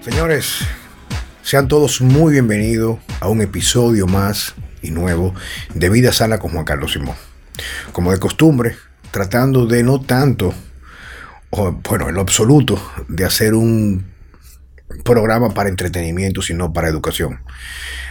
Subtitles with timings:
[0.00, 0.60] Señores,
[1.42, 5.34] sean todos muy bienvenidos a un episodio más y nuevo
[5.74, 7.16] de Vida Sana con Juan Carlos Simón.
[7.92, 8.76] Como de costumbre,
[9.10, 10.54] tratando de no tanto,
[11.50, 14.06] o bueno, en lo absoluto, de hacer un
[15.04, 17.40] programa para entretenimiento, sino para educación.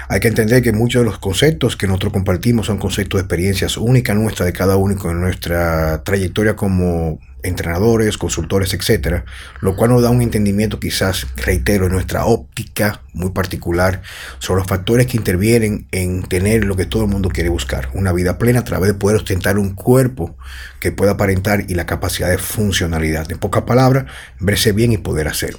[0.10, 3.78] Hay que entender que muchos de los conceptos que nosotros compartimos son conceptos de experiencias
[3.78, 9.26] únicas nuestras de cada uno en nuestra trayectoria como entrenadores, consultores, etcétera,
[9.62, 14.02] lo cual nos da un entendimiento quizás, reitero, en nuestra óptica muy particular
[14.40, 18.14] sobre los factores que intervienen en tener lo que todo el mundo quiere buscar, una
[18.14, 20.36] vida plena a través de poder ostentar un cuerpo
[20.80, 23.32] que pueda aparentar y la capacidad de funcionalidad.
[23.32, 24.06] En pocas palabras,
[24.40, 25.58] verse bien y poder hacer.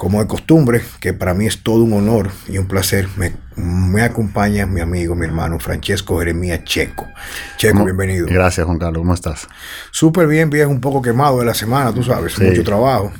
[0.00, 4.64] Como de costumbre, que para mí es todo un honor y un placer, me, acompaña
[4.64, 7.06] mi amigo, mi hermano Francesco Jeremías Checo.
[7.58, 8.26] Checo, bienvenido.
[8.26, 9.02] Gracias, Juan Carlos.
[9.02, 9.46] ¿Cómo estás?
[9.90, 13.12] Súper bien, bien, un poco quemado de la semana, tú sabes, mucho trabajo.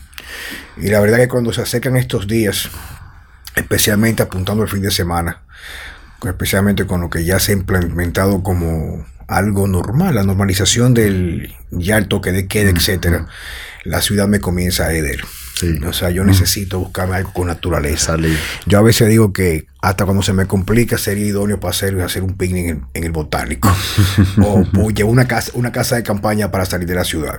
[0.78, 2.70] Y la verdad que cuando se acercan estos días,
[3.56, 5.42] especialmente apuntando el fin de semana,
[6.24, 11.98] especialmente con lo que ya se ha implementado como algo normal, la normalización del ya
[11.98, 13.26] el toque de queda, etcétera,
[13.84, 15.20] la ciudad me comienza a heder.
[15.86, 18.16] O sea, yo necesito buscarme algo con naturaleza.
[18.66, 22.22] Yo a veces digo que hasta cuando se me complica sería idóneo para hacer, hacer
[22.22, 23.70] un picnic en, el botánico.
[24.42, 27.38] o, llevar una casa, una casa de campaña para salir de la ciudad.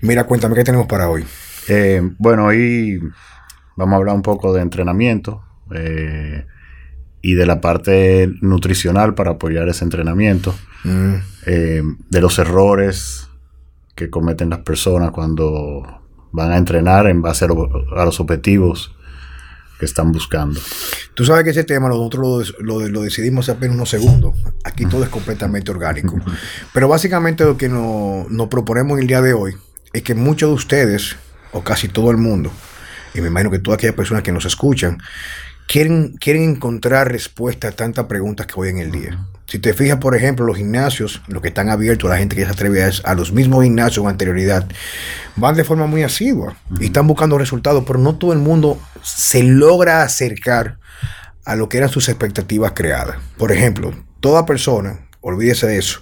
[0.00, 1.24] Mira, cuéntame qué tenemos para hoy.
[1.68, 3.00] Eh, bueno, hoy
[3.76, 6.44] vamos a hablar un poco de entrenamiento eh,
[7.20, 10.54] y de la parte nutricional para apoyar ese entrenamiento.
[10.84, 11.14] Mm.
[11.46, 13.28] Eh, de los errores
[13.94, 16.01] que cometen las personas cuando
[16.32, 18.94] van a entrenar en base a, los objetivos
[19.78, 20.60] que están buscando.
[21.14, 24.34] Tú sabes que ese tema nosotros lo, lo, decidimos apenas unos segundos.
[24.64, 26.16] Aquí todo es completamente orgánico.
[26.72, 29.54] Pero básicamente lo que nos, nos proponemos el día de hoy
[29.92, 31.16] es que muchos de ustedes,
[31.52, 32.50] o casi todo el mundo,
[33.14, 34.98] y me imagino que todas aquellas personas que nos escuchan,
[35.66, 39.26] quieren, quieren encontrar respuesta a tantas preguntas que hoy en el día.
[39.52, 42.50] Si te fijas, por ejemplo, los gimnasios, los que están abiertos, la gente que se
[42.50, 44.66] atreve a, los mismos gimnasios con anterioridad,
[45.36, 49.42] van de forma muy asidua y están buscando resultados, pero no todo el mundo se
[49.42, 50.78] logra acercar
[51.44, 53.18] a lo que eran sus expectativas creadas.
[53.36, 56.00] Por ejemplo, toda persona, olvídese de eso,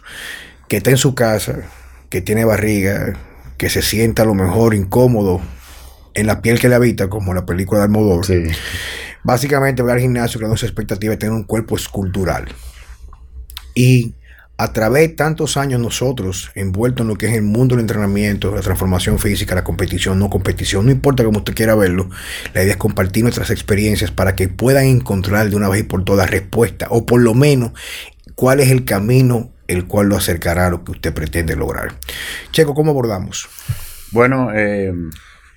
[0.68, 1.56] que está en su casa,
[2.08, 3.14] que tiene barriga,
[3.56, 5.40] que se sienta a lo mejor incómodo
[6.14, 8.26] en la piel que le habita, como la película de Almodóvar,
[9.24, 12.46] básicamente va al gimnasio creando su expectativa de tener un cuerpo escultural.
[13.74, 14.14] Y
[14.60, 18.54] a través de tantos años nosotros, envueltos en lo que es el mundo del entrenamiento,
[18.54, 22.10] la transformación física, la competición, no competición, no importa cómo usted quiera verlo,
[22.52, 26.04] la idea es compartir nuestras experiencias para que puedan encontrar de una vez y por
[26.04, 27.72] todas respuesta, o por lo menos
[28.34, 31.94] cuál es el camino el cual lo acercará a lo que usted pretende lograr.
[32.50, 33.48] Checo, ¿cómo abordamos?
[34.10, 34.92] Bueno, eh,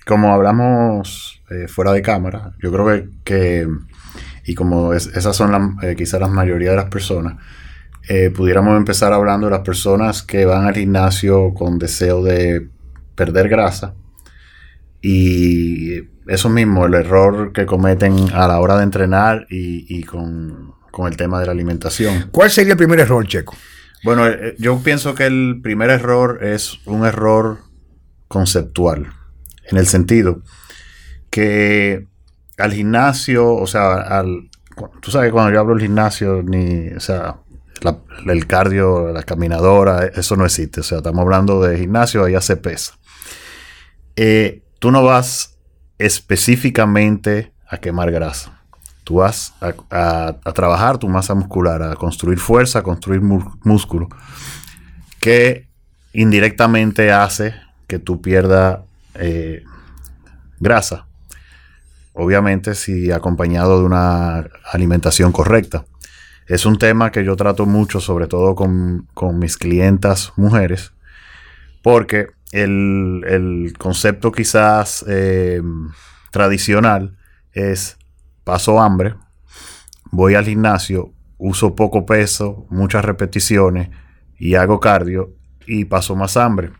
[0.06, 3.68] como hablamos eh, fuera de cámara, yo creo que,
[4.46, 7.34] y como esas son eh, quizás la mayoría de las personas,
[8.08, 12.68] eh, pudiéramos empezar hablando de las personas que van al gimnasio con deseo de
[13.14, 13.94] perder grasa.
[15.00, 20.74] Y eso mismo, el error que cometen a la hora de entrenar y, con,
[21.06, 22.28] el tema de la alimentación.
[22.30, 23.54] ¿Cuál sería el primer error, Checo?
[24.04, 27.58] Bueno, eh, eh, yo pienso que el primer error es un error
[28.28, 29.08] conceptual,
[29.70, 30.42] en el sentido
[31.34, 32.06] que
[32.58, 34.48] al gimnasio, o sea, al,
[35.00, 37.38] tú sabes cuando yo hablo del gimnasio, ni, o sea,
[38.26, 40.80] el cardio, la caminadora, eso no existe.
[40.80, 42.94] O sea, estamos hablando de gimnasio, allá se pesa.
[44.16, 45.56] Eh, tú no vas
[45.98, 48.60] específicamente a quemar grasa.
[49.04, 54.08] Tú vas a, trabajar tu masa muscular, a construir fuerza, a construir músculo,
[55.20, 55.68] que
[56.12, 57.54] indirectamente hace
[57.86, 58.80] que tú pierdas
[59.14, 59.62] eh,
[60.58, 61.06] grasa.
[62.14, 65.84] Obviamente si acompañado de una alimentación correcta.
[66.46, 69.06] Es un tema que yo trato mucho, sobre todo con,
[69.38, 70.92] mis clientas mujeres,
[71.82, 75.62] porque el, concepto quizás eh,
[76.30, 77.16] tradicional
[77.52, 77.96] es
[78.44, 79.14] paso hambre,
[80.10, 83.90] voy al gimnasio, uso poco peso, muchas repeticiones
[84.38, 85.32] y hago cardio
[85.66, 86.70] y paso más hambre.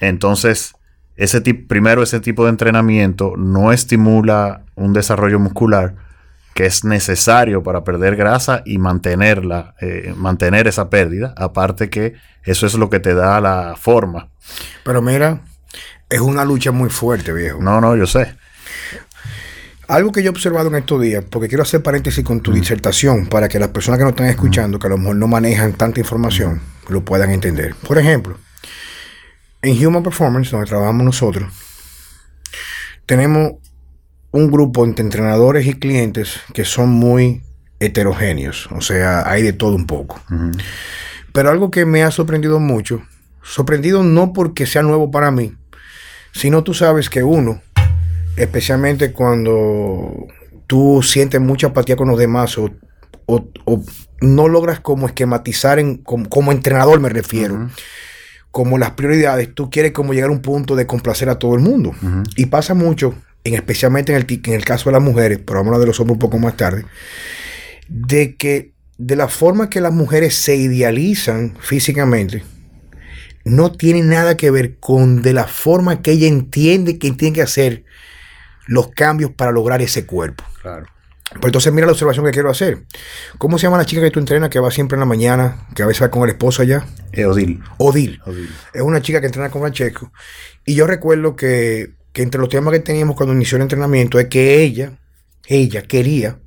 [0.00, 0.72] Entonces,
[1.16, 5.96] ese primero ese tipo de entrenamiento no estimula un desarrollo muscular,
[6.54, 11.34] que es necesario para perder grasa y mantenerla, eh, mantener esa pérdida.
[11.36, 12.14] Aparte que
[12.44, 14.28] eso es lo que te da la forma.
[14.84, 15.42] Pero mira,
[16.08, 17.60] es una lucha muy fuerte, viejo.
[17.60, 18.34] No, no, yo sé.
[19.88, 23.26] Algo que yo he observado en estos días, porque quiero hacer paréntesis con tu disertación,
[23.26, 25.98] para que las personas que nos están escuchando, que a lo mejor no manejan tanta
[25.98, 27.74] información, lo puedan entender.
[27.74, 28.38] Por ejemplo,
[29.62, 31.52] en Human Performance, donde trabajamos nosotros,
[33.04, 33.54] tenemos
[34.32, 37.42] un grupo entre entrenadores y clientes que son muy
[37.80, 40.20] heterogéneos, o sea, hay de todo un poco.
[41.32, 43.02] Pero algo que me ha sorprendido mucho,
[43.42, 45.54] sorprendido no porque sea nuevo para mí,
[46.32, 47.60] sino tú sabes que uno,
[48.36, 50.26] especialmente cuando
[50.66, 52.70] tú sientes mucha apatía con los demás o,
[54.20, 57.70] no logras como esquematizar en, como, entrenador me refiero,
[58.50, 61.60] como las prioridades, tú quieres como llegar a un punto de complacer a todo el
[61.60, 61.92] mundo.
[62.36, 65.66] Y pasa mucho, en, especialmente en el, en el caso de las mujeres, pero vamos
[65.66, 66.84] a hablar de los hombres un poco más tarde,
[67.88, 72.42] de que de la forma que las mujeres se idealizan físicamente,
[73.44, 77.42] no tiene nada que ver con de la forma que ella entiende que tiene que
[77.42, 77.84] hacer
[78.66, 80.44] los cambios para lograr ese cuerpo.
[80.60, 80.86] Claro.
[81.32, 82.82] Pues entonces mira la observación que quiero hacer.
[83.38, 85.84] ¿Cómo se llama la chica que tú entrenas que va siempre en la mañana, que
[85.84, 86.84] a veces va con el esposo allá?
[87.12, 87.62] Eh, Odil.
[87.78, 88.20] Odil.
[88.74, 90.12] Es una chica que entrena con Francesco.
[90.64, 94.26] Y yo recuerdo que, que entre los temas que teníamos cuando inició el entrenamiento es
[94.26, 94.92] que ella,
[95.46, 96.38] ella quería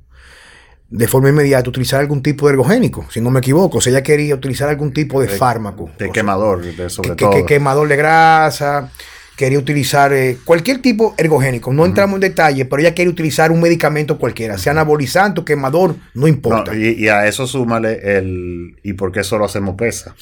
[0.90, 3.78] de forma inmediata utilizar algún tipo de ergogénico, si no me equivoco.
[3.78, 5.90] O sea, ella quería utilizar algún tipo de, fármaco.
[5.98, 7.30] De quemador, sobre todo.
[7.30, 8.92] Que, quemador de grasa,
[9.36, 11.72] quería utilizar eh, cualquier tipo ergogénico.
[11.72, 15.96] No entramos en detalle, pero ella quería utilizar un medicamento cualquiera, sea anabolizante o quemador,
[16.14, 16.74] no importa.
[16.76, 20.14] y, a eso súmale el ¿y por qué solo hacemos pesa?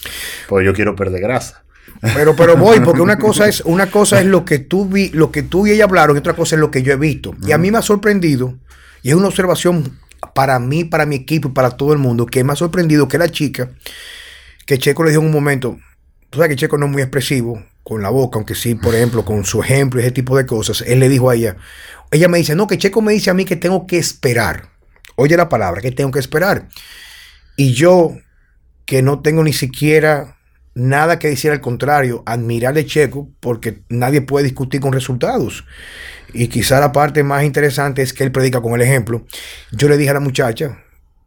[0.49, 1.65] Pues yo quiero perder grasa.
[2.14, 5.31] Pero, pero voy, porque una cosa es, una cosa es lo que tú vi, lo
[5.31, 7.34] que tú y ella hablaron, y otra cosa es lo que yo he visto.
[7.46, 8.58] Y a mí me ha sorprendido,
[9.02, 9.99] y es una observación
[10.34, 13.19] para mí, para mi equipo y para todo el mundo, que me ha sorprendido que
[13.19, 13.70] la chica,
[14.67, 15.79] que Checo le dijo en un momento,
[16.31, 19.25] tú sabes que Checo no es muy expresivo con la boca, aunque sí, por ejemplo,
[19.25, 21.56] con su ejemplo y ese tipo de cosas, él le dijo a ella,
[22.11, 24.70] ella me dice, no, que Checo me dice a mí que tengo que esperar.
[25.17, 26.69] Oye la palabra, que tengo que esperar.
[27.56, 28.17] Y yo,
[28.87, 30.37] que no tengo ni siquiera
[30.74, 35.64] nada que decir al contrario, admirarle Checo, porque nadie puede discutir con resultados.
[36.32, 39.24] Y quizá la parte más interesante es que él predica con el ejemplo.
[39.70, 40.78] Yo le dije a la muchacha,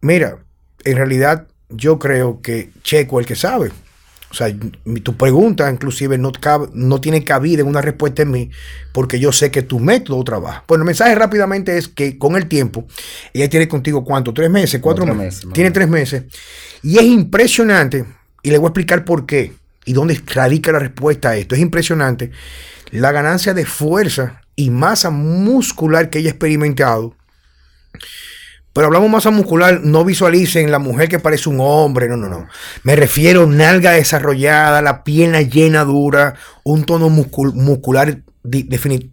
[0.01, 0.39] mira,
[0.83, 3.71] en realidad yo creo que Checo es el que sabe.
[4.31, 4.53] O sea,
[5.01, 6.31] tu pregunta inclusive no,
[6.73, 8.51] no tiene cabida en una respuesta en mí
[8.91, 10.63] porque yo sé que tu método trabaja.
[10.67, 12.85] Pues el mensaje rápidamente es que con el tiempo,
[13.33, 16.23] ella tiene contigo cuánto, tres meses, cuatro meses, tiene tres meses.
[16.83, 18.03] Y es impresionante,
[18.45, 19.53] y le voy a explicar por qué
[19.85, 21.55] y dónde radica la respuesta a esto.
[21.55, 22.29] Es impresionante
[22.91, 27.15] la ganancia de fuerza y masa muscular que ella ha experimentado.
[28.71, 32.47] Pero hablamos masa muscular, no visualicen la mujer que parece un hombre, no, no, no.
[32.83, 38.19] Me refiero nalga desarrollada, la pierna llena dura, un tono muscular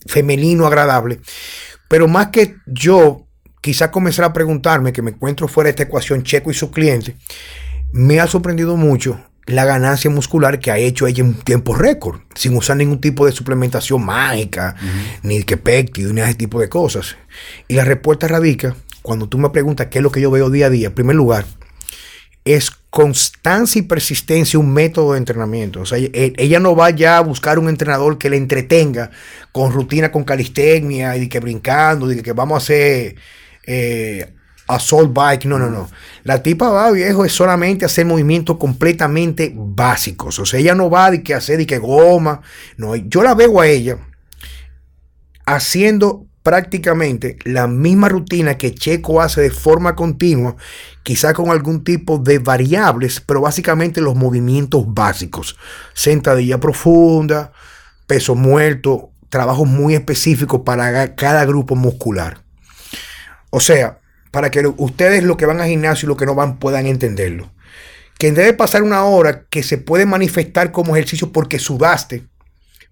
[0.07, 1.21] femenino agradable.
[1.89, 3.27] Pero más que yo,
[3.63, 7.17] quizás comenzar a preguntarme, que me encuentro fuera de esta ecuación Checo y su cliente,
[7.93, 12.57] me ha sorprendido mucho la ganancia muscular que ha hecho ella en tiempo récord, sin
[12.57, 14.77] usar ningún tipo de suplementación mágica,
[15.23, 17.17] ni que péptido, ni ese tipo de cosas.
[17.69, 20.67] Y la respuesta radica, cuando tú me preguntas qué es lo que yo veo día
[20.67, 21.45] a día, en primer lugar,
[22.45, 25.81] es constancia y persistencia un método de entrenamiento.
[25.81, 29.11] O sea, e, ella no va ya a buscar un entrenador que le entretenga
[29.51, 33.17] con rutina, con calistenia, y que brincando, y que vamos a hacer...
[33.67, 34.35] Eh,
[34.75, 35.89] assault bike, no, no, no.
[36.25, 40.39] La tipa va, viejo, es solamente hacer movimientos completamente básicos.
[40.39, 42.41] O sea, ella no va de que hacer de que goma.
[42.77, 43.99] No, yo la veo a ella
[45.47, 50.57] haciendo prácticamente la misma rutina que Checo hace de forma continua,
[51.03, 55.57] quizá con algún tipo de variables, pero básicamente los movimientos básicos.
[55.95, 57.53] Sentadilla profunda,
[58.07, 62.43] peso muerto, trabajos muy específicos para cada grupo muscular.
[63.51, 63.99] O sea,
[64.33, 67.53] para que ustedes los que van al gimnasio y los que no van puedan entenderlo.
[68.19, 72.25] Que debe pasar una hora que se puede manifestar como ejercicio porque sudaste,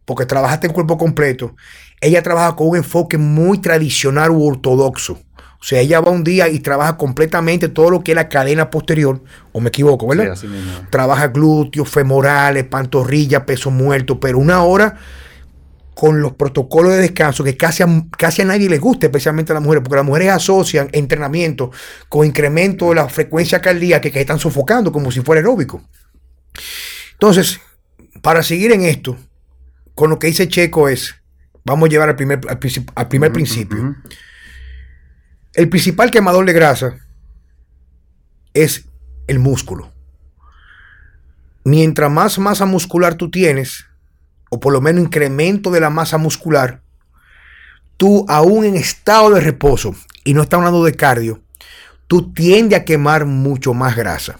[0.05, 1.57] porque trabajaste en cuerpo completo.
[2.01, 5.19] Ella trabaja con un enfoque muy tradicional u ortodoxo.
[5.61, 8.71] O sea, ella va un día y trabaja completamente todo lo que es la cadena
[8.71, 10.37] posterior, o me equivoco, ¿verdad?
[10.91, 14.97] trabaja glúteos, femorales, pantorrilla, peso muerto, pero una hora
[16.01, 19.57] con los protocolos de descanso que casi a, casi a nadie les gusta, especialmente a
[19.57, 21.71] las mujeres, porque las mujeres asocian entrenamiento
[22.09, 25.87] con incremento de la frecuencia cardíaca que están sofocando como si fuera aeróbico.
[27.13, 27.61] Entonces,
[28.23, 29.15] para seguir en esto,
[29.95, 31.17] con lo que dice Checo es,
[31.67, 33.95] vamos a llevar al primer, al, primer principio.
[35.53, 36.97] El principal quemador de grasa
[38.55, 38.87] es
[39.27, 39.93] el músculo.
[41.63, 43.90] Mientras más masa muscular tú tienes,
[44.51, 46.83] o por lo menos incremento de la masa muscular,
[47.97, 51.41] tú aún en estado de reposo, y no está hablando de cardio,
[52.07, 54.39] tú tiendes a quemar mucho más grasa.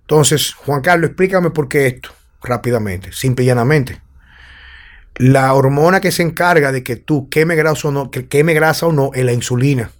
[0.00, 2.10] Entonces, Juan Carlos, explícame por qué esto,
[2.42, 4.02] rápidamente, simple y llanamente.
[5.16, 8.86] La hormona que se encarga de que tú queme grasa o no, que queme grasa
[8.86, 9.90] o no es la insulina.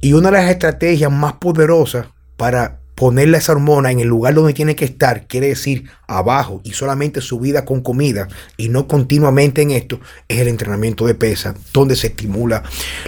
[0.00, 4.52] Y una de las estrategias más poderosas para ponerle esa hormona en el lugar donde
[4.52, 8.28] tiene que estar, quiere decir abajo y solamente subida con comida
[8.58, 12.62] y no continuamente en esto, es el entrenamiento de pesa, donde se estimula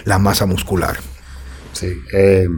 [0.07, 0.97] la masa muscular.
[1.75, 1.93] Sí.
[2.15, 2.49] Eh,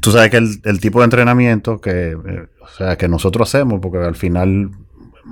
[0.00, 3.98] tú sabes que el, tipo de entrenamiento que, eh, o sea, que nosotros hacemos, porque
[3.98, 4.70] al final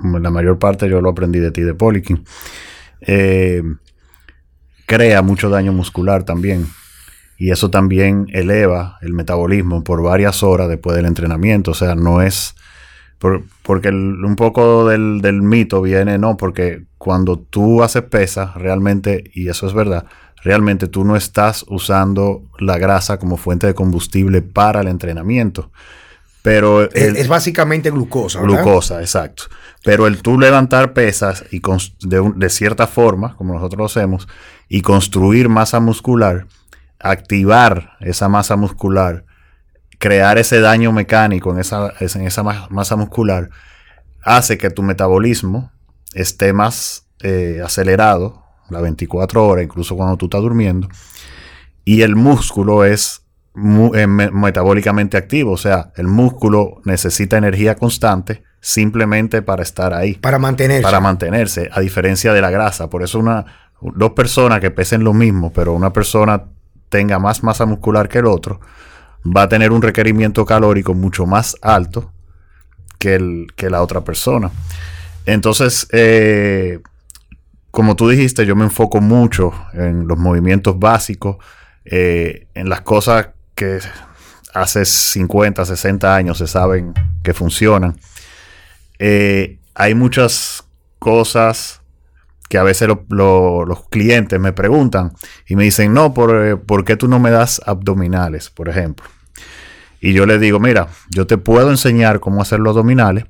[0.03, 2.25] la mayor parte yo lo aprendí de ti, de Polikin,
[2.99, 3.63] eh,
[4.85, 6.67] crea mucho daño muscular también.
[7.37, 11.71] Y eso también eleva el metabolismo por varias horas después del entrenamiento.
[11.71, 12.55] O sea, no es...
[13.63, 16.37] porque un poco del, del, mito viene, ¿no?
[16.37, 20.05] Porque cuando tú haces pesa, realmente, y eso es verdad,
[20.43, 25.71] realmente tú no estás usando la grasa como fuente de combustible para el entrenamiento.
[26.45, 28.39] Pero es, básicamente glucosa.
[28.41, 29.45] Glucosa, exacto.
[29.83, 31.59] Pero el tú levantar pesas y
[32.07, 34.27] de, de, cierta forma, como nosotros lo hacemos,
[34.69, 36.45] y construir masa muscular,
[36.99, 39.25] activar esa masa muscular,
[39.99, 43.49] crear ese daño mecánico en esa, en esa masa muscular,
[44.23, 45.71] hace que tu metabolismo
[46.13, 50.89] esté más eh, acelerado, las 24 horas, incluso cuando tú estás durmiendo,
[51.83, 53.21] y el músculo es
[53.55, 60.15] eh, metabólicamente activo, o sea, el músculo necesita energía constante simplemente para estar ahí.
[60.15, 60.81] Para mantenerse.
[60.81, 62.89] Para mantenerse, a diferencia de la grasa.
[62.89, 63.45] Por eso una,
[63.79, 66.45] dos personas que pesen lo mismo, pero una persona
[66.89, 68.59] tenga más masa muscular que el otro,
[69.25, 72.11] va a tener un requerimiento calórico mucho más alto
[72.99, 74.51] que, el, que la otra persona.
[75.25, 76.79] Entonces, eh,
[77.71, 81.37] como tú dijiste, yo me enfoco mucho en los movimientos básicos,
[81.83, 83.79] eh, en las cosas que
[84.53, 87.99] hace 50, 60 años se saben que funcionan.
[88.99, 90.63] Eh, hay muchas
[90.99, 91.81] cosas
[92.49, 95.13] que a veces los clientes me preguntan
[95.47, 99.05] y me dicen, no, ¿por, ¿por qué tú no me das abdominales, por ejemplo?
[99.99, 103.25] Y yo les digo, mira, yo te puedo enseñar cómo hacer los abdominales.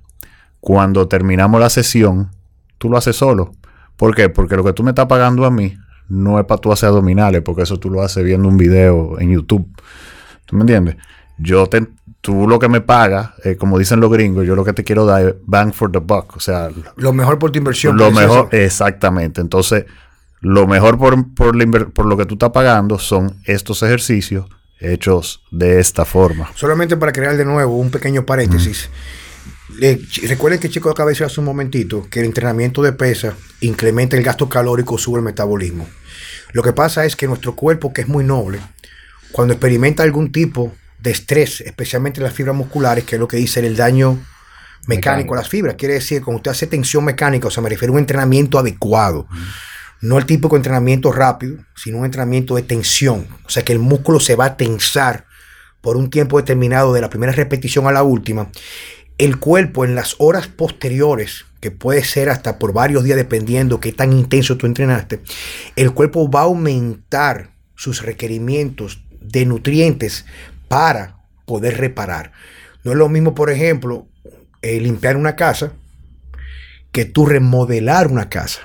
[0.60, 2.32] Cuando terminamos la sesión,
[2.78, 3.54] tú lo haces solo.
[3.96, 4.30] ¿Por qué?
[4.30, 5.78] Porque lo que tú me estás pagando a mí
[6.10, 9.32] no es para tú hacer abdominales, porque eso tú lo haces viendo un video en
[9.32, 9.68] YouTube.
[10.46, 10.98] ¿Tú me entiendes?
[11.38, 11.88] Yo te,
[12.26, 15.06] tú lo que me pagas, eh, como dicen los gringos, yo lo que te quiero
[15.06, 16.36] dar es bang for the buck.
[16.36, 17.96] O sea, lo mejor por tu inversión.
[17.96, 19.42] Lo mejor, exactamente.
[19.42, 19.86] Entonces,
[20.42, 24.48] lo mejor por, por, por lo que tú estás pagando son estos ejercicios
[24.80, 26.50] hechos de esta forma.
[26.56, 28.90] Solamente para crear de nuevo un pequeño paréntesis
[30.28, 34.16] recuerden que chico acaba de decir hace un momentito que el entrenamiento de pesa incrementa
[34.16, 35.88] el gasto calórico, sube el metabolismo.
[36.54, 38.60] Lo que pasa es que nuestro cuerpo, que es muy noble,
[39.32, 40.74] cuando experimenta algún tipo
[41.06, 44.20] de estrés, especialmente las fibras musculares, que es lo que dice el daño
[44.88, 47.94] mecánico, a las fibras, quiere decir, cuando usted hace tensión mecánica, o sea, me refiero
[47.94, 49.28] a un entrenamiento adecuado.
[50.02, 53.28] No el típico entrenamiento rápido, sino un entrenamiento de tensión.
[53.46, 55.26] O sea, que el músculo se va a tensar
[55.82, 58.50] por un tiempo determinado de la primera repetición a la última
[59.18, 63.94] el cuerpo en las horas posteriores, que puede ser hasta por varios días dependiendo qué
[63.94, 65.22] tan intenso tú entrenaste,
[65.76, 70.26] el cuerpo va a aumentar sus requerimientos de nutrientes
[70.68, 72.32] para poder reparar.
[72.84, 74.08] No es lo mismo, por ejemplo,
[74.62, 75.74] eh, limpiar una casa
[76.92, 78.62] que tú remodelar una casa.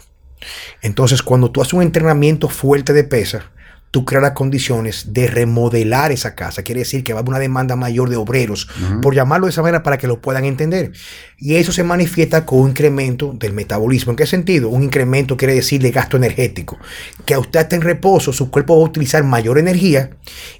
[0.82, 3.50] Entonces, cuando tú haces un entrenamiento fuerte de pesa,
[3.90, 6.62] tú creas las condiciones de remodelar esa casa.
[6.62, 8.68] Quiere decir que va a haber una demanda mayor de obreros,
[9.02, 10.92] por llamarlo de esa manera para que lo puedan entender.
[11.38, 14.12] Y eso se manifiesta con un incremento del metabolismo.
[14.12, 14.68] ¿En qué sentido?
[14.68, 16.78] Un incremento quiere decir de gasto energético.
[17.24, 20.10] Que a usted esté en reposo, su cuerpo va a utilizar mayor energía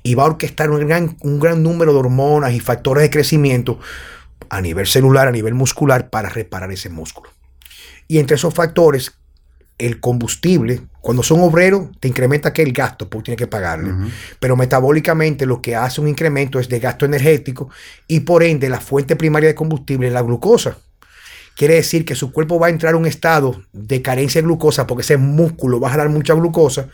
[0.03, 3.79] y va a orquestar un gran, un gran número de hormonas y factores de crecimiento
[4.49, 7.31] a nivel celular, a nivel muscular, para reparar ese músculo.
[8.09, 9.20] Y entre esos factores
[9.81, 13.93] el combustible, cuando son obreros, te incrementa que el gasto, porque tienes que pagarle.
[14.39, 17.71] Pero metabólicamente lo que hace un incremento es de gasto energético
[18.07, 20.77] y por ende la fuente primaria de combustible es la glucosa.
[21.57, 24.87] Quiere decir que su cuerpo va a entrar a un estado de carencia de glucosa
[24.87, 26.89] porque ese músculo va a jalar mucha glucosa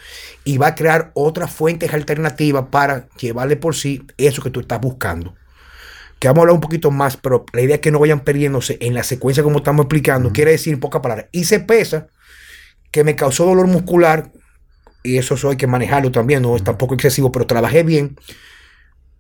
[0.45, 4.81] y va a crear otras fuentes alternativas para llevarle por sí eso que tú estás
[4.81, 5.35] buscando.
[6.19, 8.79] Que vamos a hablar un poquito más, pero la idea es que no vayan perdiéndose
[8.81, 10.33] en la secuencia como estamos explicando.
[10.33, 11.27] Quiere decir en pocas palabras.
[11.31, 12.09] Y se pesa
[12.97, 14.33] que me causó dolor muscular,
[15.03, 18.17] y eso hay que manejarlo también, no es tampoco excesivo, pero trabajé bien,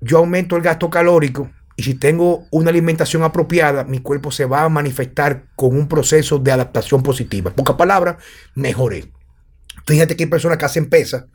[0.01, 4.63] yo aumento el gasto calórico y si tengo una alimentación apropiada, mi cuerpo se va
[4.63, 7.51] a manifestar con un proceso de adaptación positiva.
[7.51, 8.17] En pocas palabras,
[8.55, 9.13] mejoré.
[9.87, 11.27] Fíjate que hay personas que hacen pesa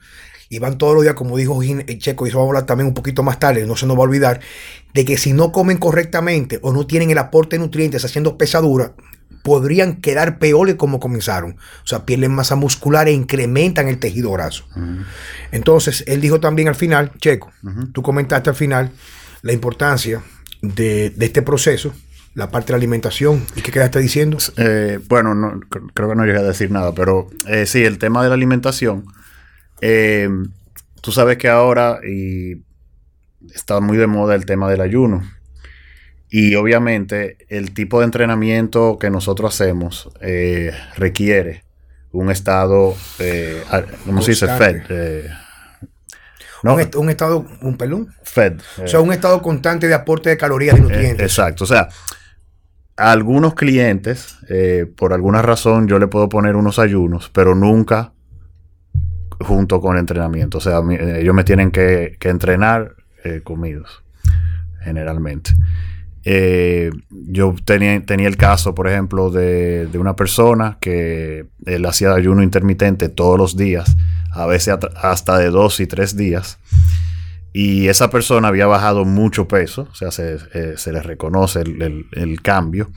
[0.50, 1.62] y van todos los días, como dijo
[2.00, 4.00] Checo, y eso vamos a hablar también un poquito más tarde, no se nos va
[4.00, 4.40] a olvidar,
[4.96, 8.96] de que si no comen correctamente o no tienen el aporte de nutrientes haciendo pesadura,
[9.44, 11.58] podrían quedar peores como comenzaron.
[11.84, 14.66] O sea, pierden masa muscular e incrementan el tejido graso.
[15.52, 17.52] Entonces, él dijo también al final, Checo,
[17.94, 18.92] tú comentaste al final
[19.42, 20.22] la importancia
[20.62, 21.94] de, este proceso,
[22.34, 23.44] la parte de la alimentación.
[23.56, 24.38] ¿Y qué quedaste diciendo?
[24.58, 25.60] Eh, bueno, no,
[25.94, 29.06] creo que no llegué a decir nada, pero eh, sí, el tema de la alimentación.
[29.82, 30.30] Eh,
[31.02, 32.62] tú sabes que ahora y
[33.54, 35.24] está muy de moda el tema del ayuno.
[36.34, 41.66] Y obviamente el tipo de entrenamiento que nosotros hacemos eh, requiere
[42.14, 43.62] un estado, eh,
[44.06, 44.48] ¿cómo se dice?
[44.48, 44.82] Fed.
[44.88, 45.30] Eh,
[46.64, 48.16] un, estado, un pelón.
[48.24, 48.62] Fed.
[48.82, 51.20] o sea, un estado constante de aporte de calorías y nutrientes.
[51.20, 51.66] exacto.
[51.66, 51.90] O sea,
[52.96, 54.38] a algunos clientes,
[54.96, 58.14] por alguna razón, yo le puedo poner unos ayunos, pero nunca
[59.42, 60.60] junto con entrenamiento.
[60.60, 62.96] O sea, ellos me tienen que, que entrenar
[63.44, 64.02] comidos,
[64.80, 65.52] generalmente.
[66.24, 72.44] Eh, yo tenía, tenía, el caso, por ejemplo, de, una persona que él hacía ayuno
[72.44, 73.96] intermitente todos los días,
[74.32, 76.60] a veces hasta de dos y tres días.
[77.54, 82.92] Y esa persona había bajado mucho peso, o sea, se, eh, le reconoce el, cambio,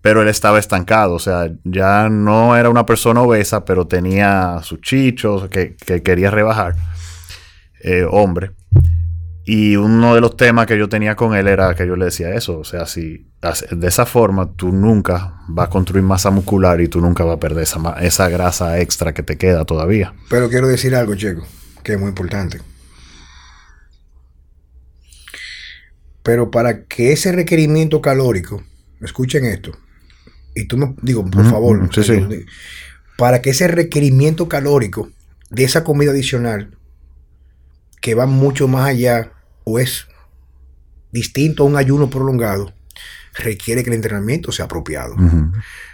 [0.00, 4.80] pero él estaba estancado, o sea, ya no era una persona obesa, pero tenía sus
[4.80, 6.74] chichos que, quería rebajar,
[7.80, 8.52] eh, hombre.
[9.48, 12.34] Y uno de los temas que yo tenía con él era que yo le decía
[12.34, 12.58] eso.
[12.58, 13.28] O sea, si
[13.70, 17.40] de esa forma tú nunca vas a construir masa muscular y tú nunca vas a
[17.40, 20.12] perder esa, esa grasa extra que te queda todavía.
[20.28, 21.46] Pero quiero decir algo, Checo,
[21.84, 22.60] que es muy importante.
[26.24, 28.64] Pero para que ese requerimiento calórico,
[29.00, 29.70] escuchen esto,
[30.56, 32.26] y tú me digo, por favor, sí, sí.
[33.16, 35.08] para que ese requerimiento calórico
[35.50, 36.76] de esa comida adicional,
[38.00, 39.34] que va mucho más allá
[39.68, 40.06] o es
[41.10, 42.72] distinto a un ayuno prolongado,
[43.34, 45.16] requiere que el entrenamiento sea apropiado.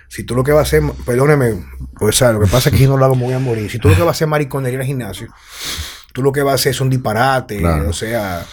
[0.09, 1.65] Si tú lo que vas a hacer, perdóneme,
[1.99, 3.71] pues, lo que pasa es que si no lo hago me voy a morir.
[3.71, 5.29] Si tú lo que vas a hacer mariconería en el gimnasio,
[6.13, 8.45] tú lo que vas a hacer son disparates, o sea,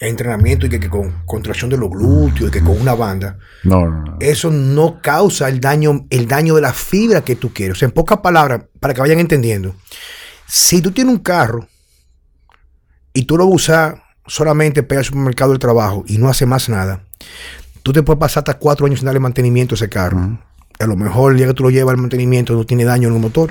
[0.00, 3.36] entrenamiento y que, con contracción de los glúteos y que con una banda.
[3.64, 7.76] No, no, Eso no causa el daño, el daño de la fibra que tú quieres.
[7.76, 9.74] O sea, en pocas palabras, para que vayan entendiendo,
[10.46, 11.66] si tú tienes un carro
[13.12, 13.96] y tú lo usas
[14.28, 17.02] solamente pega al supermercado del trabajo y no hace más nada,
[17.82, 20.38] tú te puedes pasar hasta cuatro años sin darle mantenimiento a ese carro.
[20.78, 23.14] A lo mejor el día que tú lo llevas al mantenimiento no tiene daño en
[23.14, 23.50] el motor.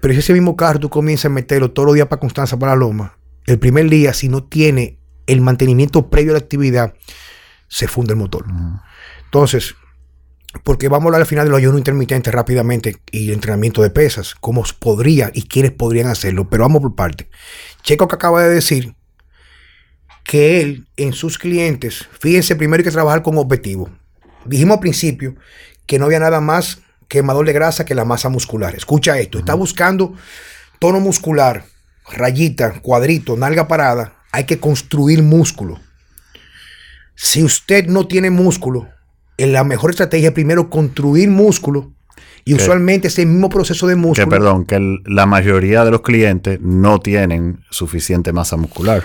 [0.00, 2.72] Pero si ese mismo carro tú comienzas a meterlo todos los días para Constanza, para
[2.72, 6.94] la Loma, el primer día, si no tiene el mantenimiento previo a la actividad,
[7.68, 8.44] se funde el motor.
[9.24, 9.74] Entonces,
[10.62, 13.90] porque vamos a hablar al final de los ayunos intermitentes rápidamente y el entrenamiento de
[13.90, 17.28] pesas, cómo podría y quiénes podrían hacerlo, pero vamos por parte.
[17.82, 18.94] Checo que acaba de decir
[20.24, 23.90] que él en sus clientes, fíjense primero hay que trabajar con objetivo.
[24.44, 25.36] Dijimos al principio
[25.86, 28.74] que no había nada más quemador de grasa que la masa muscular.
[28.74, 30.14] Escucha esto, está buscando
[30.78, 31.64] tono muscular,
[32.10, 35.78] rayita, cuadrito, nalga parada, hay que construir músculo.
[37.14, 38.88] Si usted no tiene músculo,
[39.38, 41.92] la mejor estrategia es primero construir músculo
[42.44, 44.26] y usualmente ese mismo proceso de músculo.
[44.26, 49.04] Que perdón, que la mayoría de los clientes no tienen suficiente masa muscular.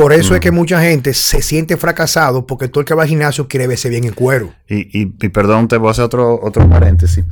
[0.00, 3.08] Por eso es que mucha gente se siente fracasado porque todo el que va al
[3.10, 4.54] gimnasio quiere verse bien en cuero.
[4.66, 7.26] Y, perdón, te voy a hacer otro, otro paréntesis.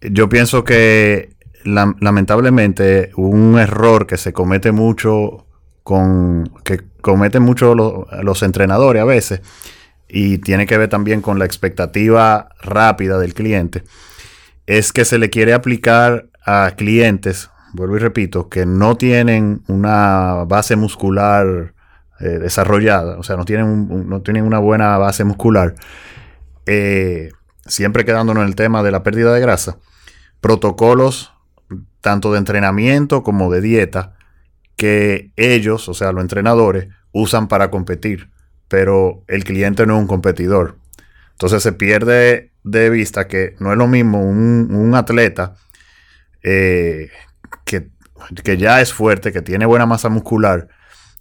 [0.00, 5.44] Yo pienso que lamentablemente un error que se comete mucho
[5.82, 9.40] con que cometen mucho los entrenadores a veces
[10.08, 13.82] y tiene que ver también con la expectativa rápida del cliente
[14.66, 20.44] es que se le quiere aplicar a clientes vuelvo y repito, que no tienen una
[20.46, 21.74] base muscular
[22.20, 25.74] eh, desarrollada, o sea, no tienen, no tienen una buena base muscular,
[26.66, 27.30] eh,
[27.66, 29.78] siempre quedándonos en el tema de la pérdida de grasa,
[30.40, 31.32] protocolos
[32.00, 34.16] tanto de entrenamiento como de dieta
[34.76, 38.30] que ellos, o sea, los entrenadores, usan para competir,
[38.68, 40.78] pero el cliente no es un competidor.
[41.32, 45.56] Entonces se pierde de vista que no es lo mismo un, atleta
[46.42, 47.10] eh,
[48.42, 50.68] que, ya es fuerte, que tiene buena masa muscular,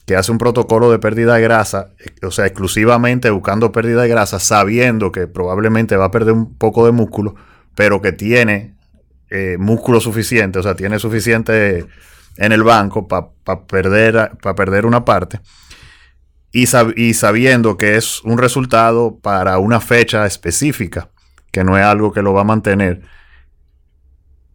[0.05, 1.91] que hace un protocolo de pérdida de grasa,
[2.23, 6.85] o sea, exclusivamente buscando pérdida de grasa, sabiendo que probablemente va a perder un poco
[6.85, 7.35] de músculo,
[7.75, 8.75] pero que tiene
[9.29, 11.85] eh, músculo suficiente, o sea, tiene suficiente
[12.37, 15.39] en el banco para perder, perder una parte.
[16.53, 16.65] Y,
[16.97, 21.09] y, sabiendo que es un resultado para una fecha específica,
[21.51, 23.01] que no es algo que lo va a mantener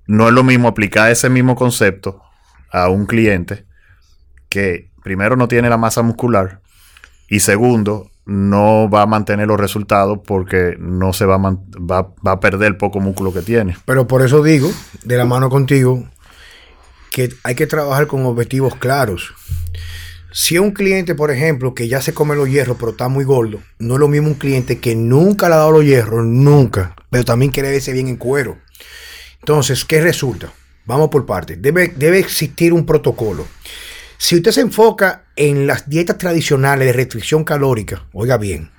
[0.07, 2.23] no es lo mismo aplicar ese mismo concepto
[2.77, 3.65] a un cliente
[4.51, 6.61] que primero no tiene la masa muscular
[7.29, 12.33] y segundo no va a mantener los resultados porque no se va a, va, va
[12.33, 13.77] a perder el poco músculo que tiene.
[13.87, 14.71] Pero por eso digo,
[15.05, 16.05] de la mano contigo,
[17.11, 19.33] que hay que trabajar con objetivos claros.
[20.33, 23.61] Si un cliente, por ejemplo, que ya se come los hierros, pero está muy gordo,
[23.79, 27.25] no es lo mismo un cliente que nunca le ha dado los hierros, nunca, pero
[27.25, 28.59] también quiere verse bien en cuero.
[29.41, 30.53] Entonces, ¿qué resulta?
[30.87, 31.61] Vamos por partes.
[31.61, 33.47] Debe, debe existir un protocolo.
[34.19, 38.71] Si usted se enfoca en las dietas tradicionales de restricción calórica, oiga bien,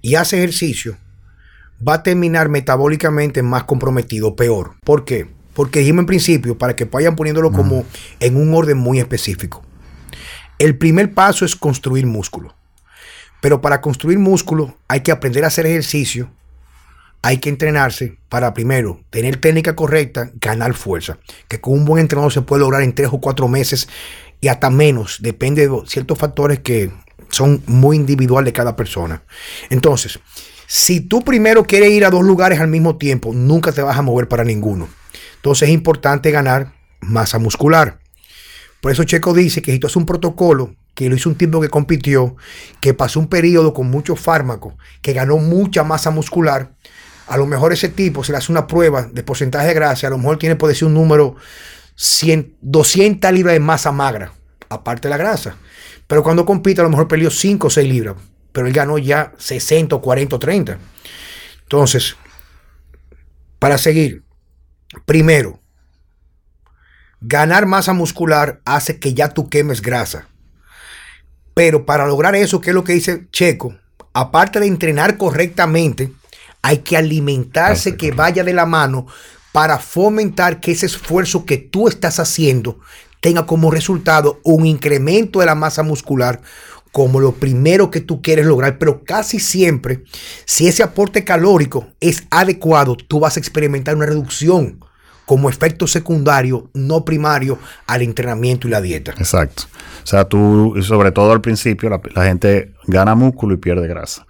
[0.00, 0.96] y hace ejercicio,
[1.86, 4.76] va a terminar metabólicamente más comprometido, peor.
[4.84, 5.28] ¿Por qué?
[5.54, 7.84] Porque dijimos en principio, para que vayan poniéndolo como
[8.20, 9.64] en un orden muy específico.
[10.58, 12.54] El primer paso es construir músculo.
[13.40, 16.30] Pero para construir músculo hay que aprender a hacer ejercicio,
[17.22, 21.18] hay que entrenarse para primero tener técnica correcta, ganar fuerza.
[21.48, 23.88] Que con un buen entrenador se puede lograr en tres o cuatro meses
[24.40, 25.18] y hasta menos.
[25.20, 26.90] Depende de ciertos factores que
[27.30, 29.22] son muy individuales de cada persona.
[29.70, 30.18] Entonces,
[30.66, 34.02] si tú primero quieres ir a dos lugares al mismo tiempo, nunca te vas a
[34.02, 34.88] mover para ninguno.
[35.36, 38.00] Entonces es importante ganar masa muscular.
[38.80, 41.60] Por eso Checo dice que si tú haces un protocolo, que lo hizo un tipo
[41.60, 42.36] que compitió,
[42.80, 46.72] que pasó un periodo con muchos fármacos, que ganó mucha masa muscular,
[47.28, 50.10] a lo mejor ese tipo se le hace una prueba de porcentaje de grasa, a
[50.10, 51.36] lo mejor tiene, puede ser un número
[51.94, 54.32] 100, 200 libras de masa magra,
[54.68, 55.56] aparte de la grasa.
[56.06, 58.16] Pero cuando compite, a lo mejor perdió 5 o 6 libras,
[58.52, 60.78] pero él ganó ya 60, 40 o 30.
[61.62, 62.16] Entonces,
[63.58, 64.24] para seguir,
[65.04, 65.60] primero,
[67.20, 70.28] ganar masa muscular hace que ya tú quemes grasa.
[71.52, 73.76] Pero para lograr eso, ¿qué es lo que dice Checo?
[74.14, 76.12] Aparte de entrenar correctamente,
[76.62, 79.06] hay que alimentarse que vaya de la mano
[79.52, 82.78] para fomentar que ese esfuerzo que tú estás haciendo
[83.20, 86.40] tenga como resultado un incremento de la masa muscular
[86.92, 90.04] como lo primero que tú quieres lograr, pero casi siempre,
[90.44, 94.80] si ese aporte calórico es adecuado, tú vas a experimentar una reducción
[95.26, 99.12] como efecto secundario, no primario, al entrenamiento y la dieta.
[99.18, 99.64] Exacto.
[100.02, 104.26] O sea, tú, sobre todo al principio, la, gente gana músculo y pierde grasa.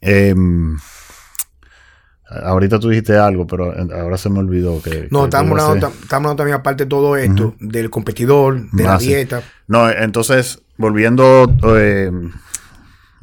[0.00, 0.34] Eh,
[2.30, 5.08] Ahorita tú dijiste algo, pero ahora se me olvidó que...
[5.10, 9.42] No, estamos, hablando, también aparte de todo esto, del competidor, de la ah, dieta.
[9.66, 12.10] No, entonces, volviendo eh,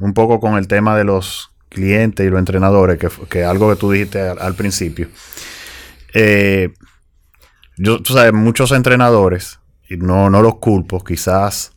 [0.00, 2.98] un poco con el tema de los clientes y los entrenadores,
[3.30, 5.08] que, algo que tú dijiste al, principio.
[6.12, 6.74] Eh,
[7.76, 11.76] yo, tú sabes, muchos entrenadores, y no, no los culpo, quizás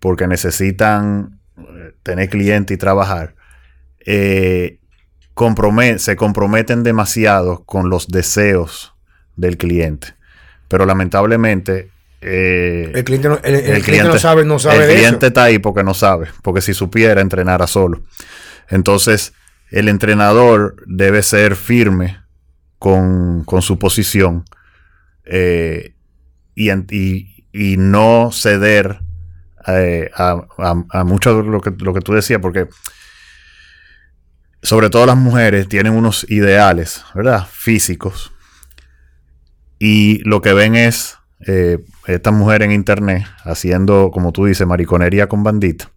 [0.00, 3.34] porque necesitan eh, tener clientes y trabajar,
[4.04, 4.80] eh,
[5.98, 8.94] se comprometen demasiado con los deseos
[9.36, 10.14] del cliente.
[10.68, 11.90] Pero lamentablemente...
[12.20, 15.84] Eh, el cliente, no, el, cliente, no sabe, no sabe El cliente está ahí porque
[15.84, 18.02] no sabe, porque si supiera entrenara solo.
[18.68, 19.32] Entonces,
[19.70, 22.18] el entrenador debe ser firme
[22.80, 24.44] con, su posición
[25.24, 25.94] eh,
[26.56, 26.70] y,
[27.52, 29.00] y, no ceder
[29.68, 30.42] eh, a,
[30.90, 32.68] a, mucho de lo que, lo que tú decías, porque
[34.62, 37.46] sobre todo las mujeres, tienen unos ideales, ¿verdad?
[37.50, 38.32] Físicos.
[39.78, 45.28] Y lo que ven es eh, esta mujer en internet haciendo, como tú dices, mariconería
[45.28, 45.90] con bandita.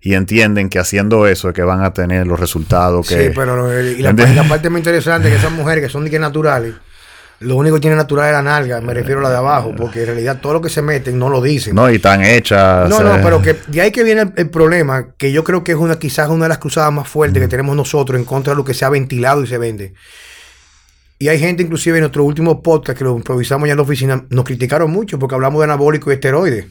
[0.00, 3.28] Y entienden que haciendo eso es que van a tener los resultados que...
[3.28, 4.14] Sí, pero y la,
[4.48, 6.74] parte muy interesante es que esas mujeres que son naturales
[7.42, 10.00] lo único que tiene natural es la nalga, me refiero a la de abajo, porque
[10.00, 11.74] en realidad todo lo que se meten no lo dicen.
[11.74, 12.88] No, y están hechas.
[12.88, 15.78] No, no, pero que de ahí que viene el, problema, que yo creo que es
[15.78, 18.64] una quizás una de las cruzadas más fuertes que tenemos nosotros en contra de lo
[18.64, 19.94] que se ha ventilado y se vende.
[21.18, 24.24] Y hay gente, inclusive en nuestro último podcast que lo improvisamos ya en la oficina,
[24.30, 26.66] nos criticaron mucho porque hablamos de anabólico y esteroides.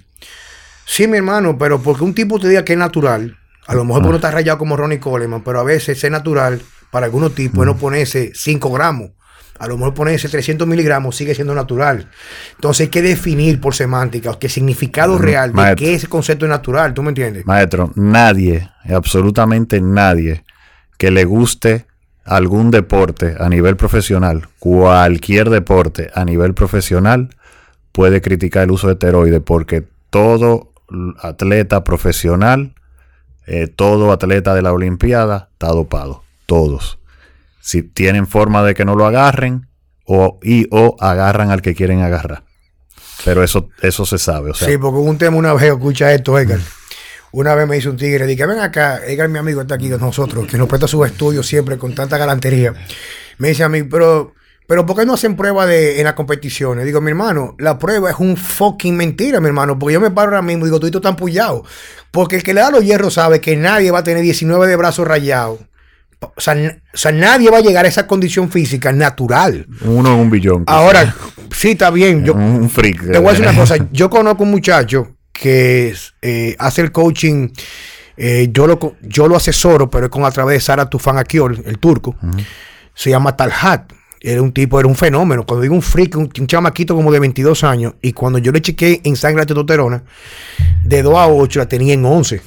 [0.85, 4.05] Sí, mi hermano, pero porque un tipo te diga que es natural, a lo mejor
[4.05, 7.77] uno está rayado como Ronnie Coleman, pero a veces es natural para algunos tipos, no
[7.77, 9.11] ponerse 5 gramos
[9.61, 12.09] a lo mejor ponerse 300 miligramos sigue siendo natural.
[12.55, 16.47] Entonces hay que definir por semántica qué significado mm, real de qué es ese concepto
[16.47, 16.95] natural.
[16.95, 17.45] ¿Tú me entiendes?
[17.45, 20.43] Maestro, nadie, absolutamente nadie
[20.97, 21.85] que le guste
[22.25, 27.29] algún deporte a nivel profesional, cualquier deporte a nivel profesional,
[27.91, 30.73] puede criticar el uso de esteroides porque todo
[31.21, 32.73] atleta profesional,
[33.45, 36.23] eh, todo atleta de la Olimpiada está dopado.
[36.47, 37.00] Todos
[37.61, 39.67] si tienen forma de que no lo agarren
[40.05, 42.43] o, y o agarran al que quieren agarrar.
[43.23, 44.51] Pero eso, eso se sabe.
[44.55, 46.59] sí, porque un tema una vez, escucha esto, Edgar.
[47.33, 50.01] Una vez me hizo un tigre, dije, ven acá, Edgar, mi amigo, está aquí con
[50.01, 52.73] nosotros, que nos presta sus estudios siempre con tanta galantería.
[53.37, 54.33] Me dice a mí, pero,
[54.67, 56.83] pero ¿por qué no hacen prueba de, en las competiciones?
[56.85, 60.31] Digo, mi hermano, la prueba es un fucking mentira, mi hermano, porque yo me paro
[60.31, 61.63] ahora mismo y digo, tú estás pullado.
[62.11, 64.75] Porque el que le da los hierros sabe que nadie va a tener 19 de
[64.75, 65.59] brazos rayados.
[66.21, 69.65] O sea, nadie va a llegar a esa condición física natural.
[69.83, 70.63] Uno en un billón.
[70.67, 71.15] Ahora,
[71.51, 72.23] sí, está bien.
[72.23, 73.11] Yo, un freak.
[73.11, 73.75] Te voy a decir una cosa.
[73.91, 77.49] Yo conozco un muchacho que eh, hace el coaching.
[78.17, 81.63] Eh, yo, lo, yo lo asesoro, pero es con a través de Sara Tufan Akiol,
[81.65, 82.15] el turco.
[82.93, 83.91] Se llama Talhat.
[84.19, 85.43] Era un tipo, era un fenómeno.
[85.43, 87.95] Cuando digo un freak, un, chamaquito como de 22 años.
[87.99, 90.03] Y cuando yo le chequé en sangre la testosterona,
[90.83, 92.41] de 2 a 8 la tenía en 11.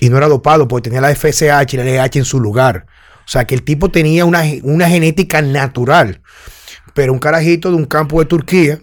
[0.00, 2.86] Y no era dopado porque tenía la FSH y la LH en su lugar.
[3.26, 6.20] O sea que el tipo tenía una, una genética natural.
[6.94, 8.80] Pero un carajito de un campo de Turquía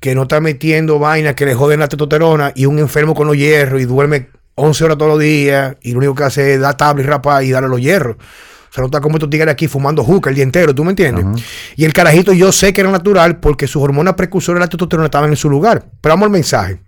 [0.00, 3.36] que no está metiendo vainas que le joden la testosterona y un enfermo con los
[3.36, 6.76] hierros y duerme 11 horas todos los días y lo único que hace es dar
[6.76, 8.16] tabla y rapar y darle los hierros.
[8.16, 10.90] O sea, no está como estos tigres aquí fumando juca el día entero, ¿tú me
[10.90, 11.42] entiendes?
[11.74, 15.06] Y el carajito yo sé que era natural porque sus hormonas precursoras de la testosterona
[15.06, 15.84] estaban en su lugar.
[16.00, 16.80] Pero vamos al mensaje.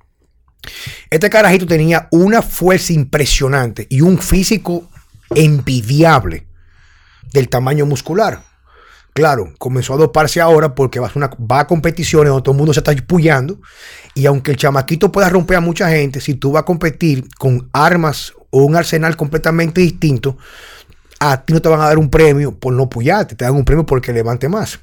[1.10, 4.88] Este carajito tenía una fuerza impresionante y un físico
[5.34, 6.46] envidiable
[7.32, 8.42] del tamaño muscular.
[9.12, 11.10] Claro, comenzó a doparse ahora porque va
[11.60, 13.60] a, competiciones donde todo el mundo se está puyando.
[14.14, 17.68] Y aunque el chamaquito pueda romper a mucha gente, si tú vas a competir con
[17.72, 20.36] armas o un arsenal completamente distinto,
[21.18, 23.64] a ti no te van a dar un premio por no puyarte, te dan un
[23.64, 24.80] premio porque levante más.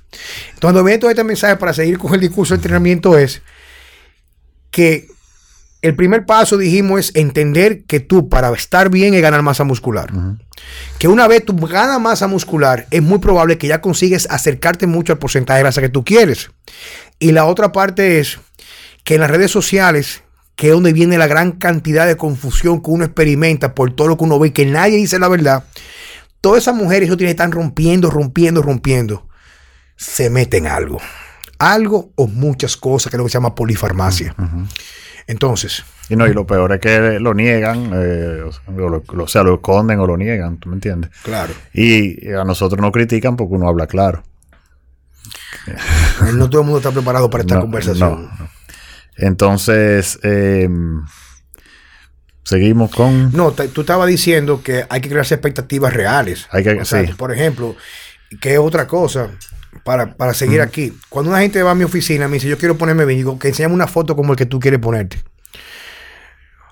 [0.53, 3.41] Entonces, meto este mensaje para seguir con el discurso de entrenamiento es
[4.69, 5.07] que
[5.81, 10.11] el primer paso, dijimos, es entender que tú para estar bien es ganar masa muscular.
[10.97, 15.13] Que una vez tú ganas masa muscular, es muy probable que ya consigues acercarte mucho
[15.13, 16.49] al porcentaje de grasa que tú quieres.
[17.19, 18.39] Y la otra parte es
[19.03, 20.23] que en las redes sociales,
[20.55, 24.17] que es donde viene la gran cantidad de confusión que uno experimenta por todo lo
[24.17, 25.63] que uno ve y que nadie dice la verdad,
[26.41, 29.27] todas esas mujeres que están rompiendo, rompiendo, rompiendo,
[29.95, 30.99] se meten algo.
[31.59, 34.35] Algo o muchas cosas, que es lo que se llama polifarmacia.
[35.27, 35.83] Entonces.
[36.09, 40.07] Y no, y lo peor es que lo niegan, eh, o, sea, lo esconden o
[40.07, 41.11] lo niegan, ¿tú me entiendes?
[41.21, 41.53] Claro.
[41.73, 44.23] Y a nosotros nos critican porque uno habla claro.
[46.33, 48.29] no todo el mundo está preparado para esta conversación.
[49.17, 51.03] Entonces, em,
[52.43, 53.33] seguimos con.
[53.33, 56.47] No, tú estabas diciendo que hay que crearse expectativas reales.
[56.51, 56.97] Hay que, sí.
[57.17, 57.75] Por ejemplo,
[58.39, 59.31] que es otra cosa
[59.83, 60.93] para, seguir aquí.
[61.09, 63.49] Cuando una gente va a mi oficina, me dice, yo quiero ponerme bien, digo, que
[63.49, 65.23] enseñame una foto como el que tú quieres ponerte.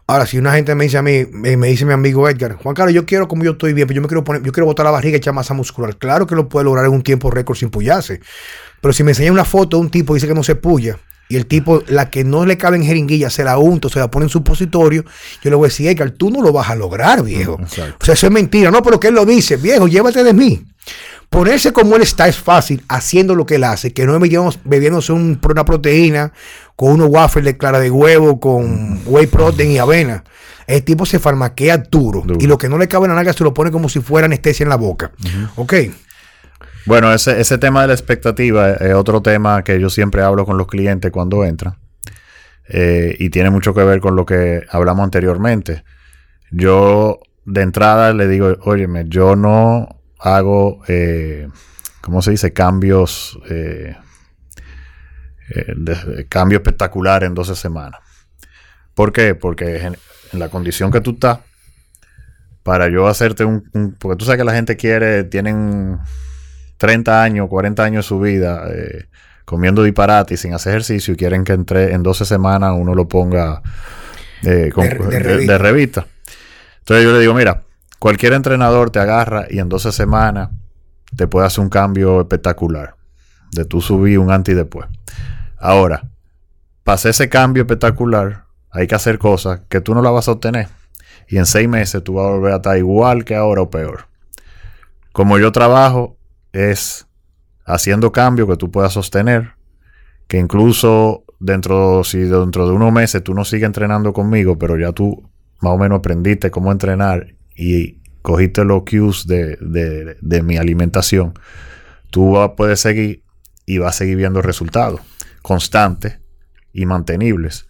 [0.07, 2.93] Ahora, si una gente me dice a mí, me, dice mi amigo Edgar, Juan Carlos,
[2.93, 4.91] yo quiero como yo estoy bien, pero yo me quiero poner, yo quiero botar la
[4.91, 5.97] barriga y echar masa muscular.
[5.97, 8.21] Claro que lo puede lograr en un tiempo récord sin pullarse.
[8.81, 10.99] Pero si me enseña una foto de un tipo y dice que no se puya,
[11.27, 14.11] y el tipo, la que no le cabe en jeringuilla, se la unta, se la
[14.11, 15.03] pone en supositorio,
[15.41, 17.57] yo le voy a decir, Edgar, tú no lo vas a lograr, viejo.
[17.59, 18.69] O sea, eso es mentira.
[18.69, 20.63] No, pero que él lo dice, viejo, llévate de mí.
[21.29, 25.11] Ponerse como él está es fácil haciendo lo que él hace, que no es bebiéndose
[25.11, 26.31] una proteína
[26.75, 30.23] con unos waffles de clara de huevo, con whey protein y avena.
[30.67, 33.43] El tipo se farmaquea duro, y lo que no le cabe en la nalga se
[33.43, 35.11] lo pone como si fuera anestesia en la boca.
[35.55, 35.73] Ok.
[36.85, 40.57] Bueno, ese, ese tema de la expectativa es otro tema que yo siempre hablo con
[40.57, 41.77] los clientes cuando entran.
[42.67, 45.83] Eh, y tiene mucho que ver con lo que hablamos anteriormente.
[46.51, 51.47] Yo de entrada le digo, óyeme, yo no hago, eh,
[52.01, 52.53] ¿cómo se dice?
[52.53, 53.95] Cambios, eh,
[55.49, 58.01] eh cambio espectacular en 12 semanas.
[58.93, 59.35] ¿Por qué?
[59.35, 59.97] Porque en,
[60.31, 61.39] la condición que tú estás,
[62.63, 65.99] para yo hacerte un, Porque tú sabes que la gente quiere, tienen
[66.77, 69.05] 30 años, 40 años de su vida eh,
[69.45, 73.07] comiendo disparate y sin hacer ejercicio y quieren que entre en 12 semanas uno lo
[73.07, 73.61] ponga
[74.41, 74.71] de,
[75.57, 76.07] revista.
[76.79, 77.63] Entonces yo le digo, mira,
[77.99, 80.49] Cualquier entrenador te agarra y en 12 semanas
[81.15, 82.95] te puede hacer un cambio espectacular.
[83.51, 84.87] De tú subir un antes y después.
[85.57, 86.09] Ahora,
[86.83, 90.67] para ese cambio espectacular, hay que hacer cosas que tú no la vas a obtener.
[91.27, 94.07] Y en seis meses tú vas a volver a estar igual que ahora o peor.
[95.13, 96.17] Como yo trabajo,
[96.51, 97.07] es
[97.65, 99.53] haciendo cambios que tú puedas sostener.
[100.27, 104.91] Que incluso dentro, si dentro de unos meses tú no sigues entrenando conmigo, pero ya
[104.91, 105.29] tú
[105.61, 111.33] más o menos aprendiste cómo entrenar y cogiste los cues de, mi alimentación,
[112.09, 113.23] tú puedes seguir
[113.65, 115.01] y vas a seguir viendo resultados
[115.41, 116.19] constantes
[116.73, 117.67] y mantenibles.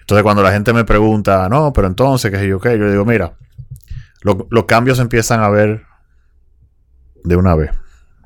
[0.00, 2.78] Entonces, cuando la gente me pregunta, no, pero entonces, ¿qué sé yo qué?
[2.78, 3.34] Yo digo, mira,
[4.22, 5.82] los cambios empiezan a ver
[7.24, 7.70] de una vez,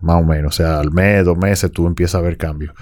[0.00, 0.54] más o menos.
[0.54, 2.74] O sea, al mes, dos meses, tú empiezas a ver cambios.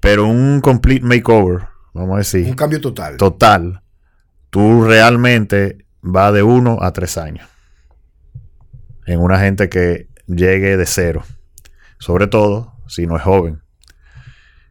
[0.00, 2.46] Pero un complete makeover, vamos a decir.
[2.46, 3.16] Un cambio total.
[3.16, 3.82] Total.
[4.50, 7.48] Tú realmente va de 1 a 3 años.
[9.06, 11.24] En una gente que llegue de cero.
[11.98, 13.62] Sobre todo si no es joven.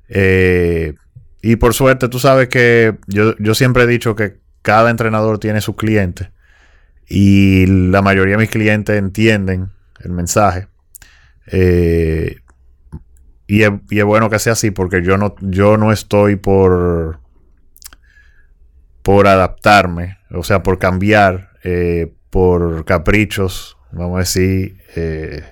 [0.10, 0.94] Eh,
[1.42, 5.62] y por suerte, tú sabes que yo, yo siempre he dicho que cada entrenador tiene
[5.62, 6.30] sus clientes
[7.08, 10.68] y la mayoría de mis clientes entienden el mensaje.
[11.48, 12.38] Eh,
[13.48, 17.20] y, es, y, es, bueno que sea así porque yo no, yo no estoy por,
[19.04, 25.44] por adaptarme, o sea, por cambiar, eh, por caprichos, vamos a decir, eh,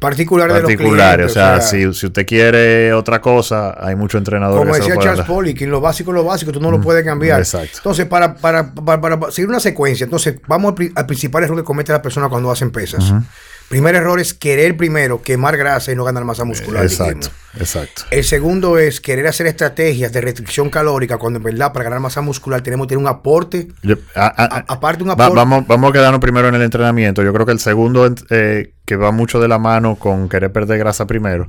[0.00, 1.26] particulares, particulares.
[1.26, 4.58] o sea, si, si, usted quiere otra cosa, hay muchos entrenadores.
[4.58, 7.38] Como decía Charles Poli, que en lo básico lo básico, tú no lo puedes cambiar.
[7.40, 7.78] Exacto.
[7.78, 11.64] Entonces, para, para, para, para, seguir una secuencia, entonces vamos al, al, principal error que
[11.64, 13.10] comete la persona cuando hacen pesas.
[13.10, 13.24] Uh -huh.
[13.68, 16.84] Primer error es querer primero quemar grasa y no ganar masa muscular.
[16.84, 18.02] Exacto, exacto.
[18.10, 22.20] El segundo es querer hacer estrategias de restricción calórica cuando en verdad para ganar masa
[22.20, 23.68] muscular tenemos que tener un aporte.
[23.82, 25.30] Yo, a, a, a, aparte un aporte.
[25.30, 27.22] Va, vamos, vamos a quedarnos primero en el entrenamiento.
[27.22, 30.78] Yo creo que el segundo eh, que va mucho de la mano con querer perder
[30.78, 31.48] grasa primero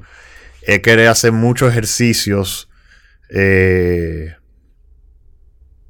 [0.62, 2.70] es querer hacer muchos ejercicios
[3.30, 4.36] eh,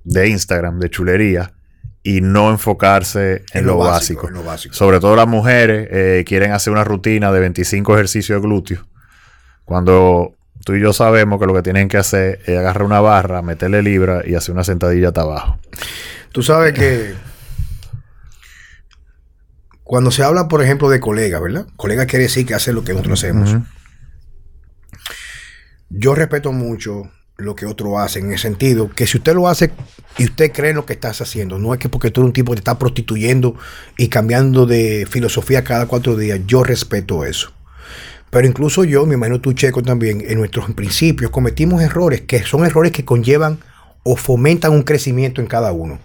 [0.04, 1.55] de Instagram, de chulería
[2.08, 4.28] y no enfocarse en, en, lo, lo básico, básico.
[4.28, 4.76] En lo básico.
[4.76, 8.86] Sobre todo las mujeres eh, quieren hacer una rutina de 25 ejercicios de glúteos.
[9.66, 13.42] Cuando tú y yo sabemos que lo que tienen que hacer es agarrar una barra,
[13.42, 15.58] meterle libra y hacer una sentadilla hasta abajo.
[16.32, 17.16] Tú sabes que
[19.84, 21.66] cuando se habla, por ejemplo, de colega, ¿verdad?
[21.76, 23.52] Colega quiere decir que hace lo que nosotros hacemos.
[23.52, 23.66] Uh -huh.
[25.90, 29.72] Yo respeto mucho lo que otro hace en el sentido que si usted lo hace
[30.18, 32.34] y usted cree en lo que estás haciendo, no es que porque tú eres un
[32.34, 33.56] tipo que te está prostituyendo
[33.98, 37.52] y cambiando de filosofía cada cuatro días, yo respeto eso.
[38.30, 42.66] Pero incluso yo, mi hermano tú, Checo, también, en nuestros principios cometimos errores que son
[42.66, 43.60] errores que conllevan
[44.04, 46.00] o fomentan un crecimiento en cada uno.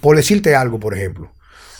[0.00, 1.30] Por decirte algo, por ejemplo,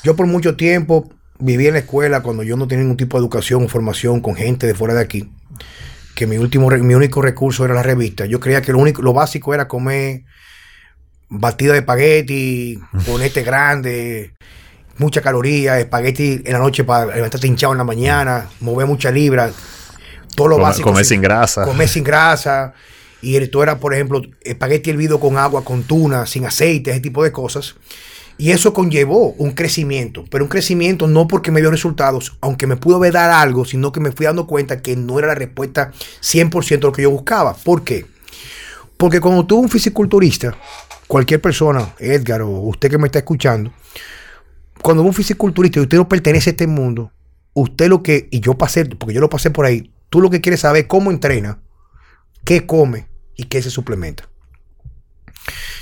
[0.03, 3.23] yo por mucho tiempo viví en la escuela cuando yo no tenía ningún tipo de
[3.23, 5.31] educación o formación con gente de fuera de aquí
[6.19, 8.27] que mi último mi único recurso era la revista.
[8.27, 10.25] Yo creía que lo único lo básico era comer
[11.29, 12.77] batida de espagueti,
[13.07, 14.33] ponete grande,
[14.97, 19.53] mucha caloría, espagueti en la noche para levantarte hinchado en la mañana, mover mucha libra,
[20.35, 20.91] todo lo básico.
[20.91, 21.63] Comer sin grasa.
[21.63, 22.75] Comer sin grasa.
[23.23, 27.23] Y esto era, por ejemplo, espagueti hervido con agua, con tuna, sin aceite, ese tipo
[27.23, 27.77] de cosas.
[28.41, 32.77] Y eso conllevó un crecimiento, pero un crecimiento no porque me dio resultados, aunque me
[32.77, 35.91] pudo ver dar algo, sino que me fui dando cuenta que no era la respuesta
[36.23, 37.55] 100% de lo que yo buscaba.
[37.55, 38.07] ¿Por qué?
[38.97, 40.57] Porque cuando tú un fisiculturista,
[41.09, 43.73] cualquier persona, Edgar o usted que me está escuchando,
[44.83, 47.11] cuando un fisiculturista y usted no pertenece a este mundo,
[47.55, 50.41] usted lo que, y yo pasé, porque yo lo pasé por ahí, tú lo que
[50.41, 51.59] quieres saber es cómo entrena,
[52.45, 54.28] qué come y qué se suplementa.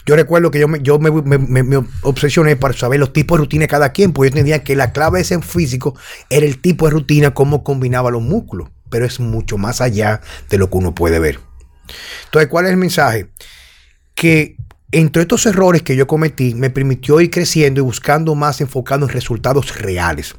[0.05, 4.13] Yo recuerdo que yo, me, obsesioné para saber los tipos de rutina de cada quien,
[4.13, 5.97] porque yo entendía que la clave de ese físico
[6.31, 10.59] era el tipo de rutina, cómo combinaba los músculos, pero es mucho más allá de
[10.59, 11.41] lo que uno puede ver.
[12.25, 13.29] Entonces, ¿cuál es el mensaje?
[14.15, 14.57] Que
[14.93, 19.13] entre estos errores que yo cometí, me permitió ir creciendo y buscando más enfocando en
[19.13, 20.37] resultados reales.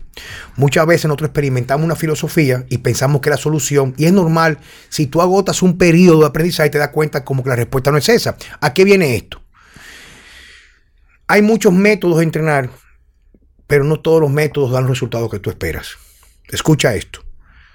[0.56, 4.58] Muchas veces nosotros experimentamos una filosofía y pensamos que la solución, y es normal,
[4.90, 7.98] si tú agotas un periodo de aprendizaje, te das cuenta como que la respuesta no
[7.98, 8.38] es esa.
[8.62, 9.42] ¿A qué viene esto?
[11.28, 12.70] Hay muchos métodos de entrenar,
[13.68, 15.98] pero no todos los métodos dan los resultados que tú esperas.
[16.48, 17.20] Escucha esto.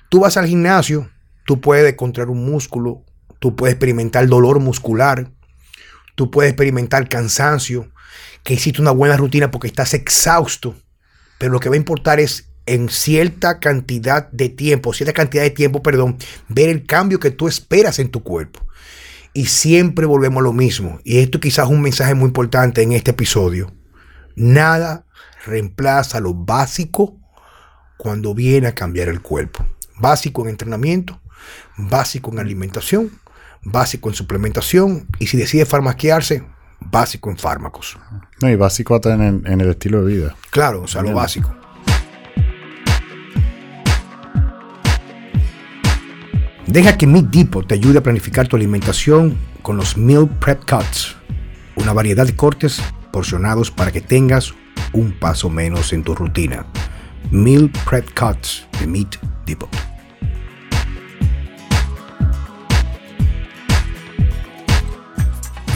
[0.09, 1.11] Tú vas al gimnasio,
[1.45, 3.05] tú puedes contraer un músculo,
[3.39, 5.31] tú puedes experimentar dolor muscular,
[6.15, 7.91] tú puedes experimentar cansancio,
[8.43, 10.77] que hiciste una buena rutina porque estás exhausto,
[11.39, 15.51] pero lo que va a importar es en cierta cantidad de tiempo, cierta cantidad de
[15.51, 16.17] tiempo, perdón,
[16.49, 18.67] ver el cambio que tú esperas en tu cuerpo.
[19.35, 21.01] Y siempre volvemos a lo mismo.
[21.05, 23.73] Y esto quizás es un mensaje muy importante en este episodio.
[24.37, 25.07] Nada
[25.45, 27.19] reemplaza lo básico
[27.97, 29.65] cuando viene a cambiar el cuerpo.
[29.99, 31.21] Básico en entrenamiento,
[31.77, 33.11] básico en alimentación,
[33.65, 36.45] básico en suplementación y si decide farmaquearse,
[36.81, 37.99] básico en fármacos.
[38.41, 40.37] No, y básico hasta en, en el estilo de vida.
[40.51, 41.15] Claro, o sea, Bien.
[41.15, 41.55] lo básico.
[46.67, 51.17] Deja que Meat Depot te ayude a planificar tu alimentación con los Meal Prep Cuts,
[51.77, 52.81] una variedad de cortes
[53.13, 54.55] porcionados para que tengas
[54.93, 56.67] un paso menos en tu rutina.
[57.31, 59.69] Meal Prep Cuts de Meat Depot.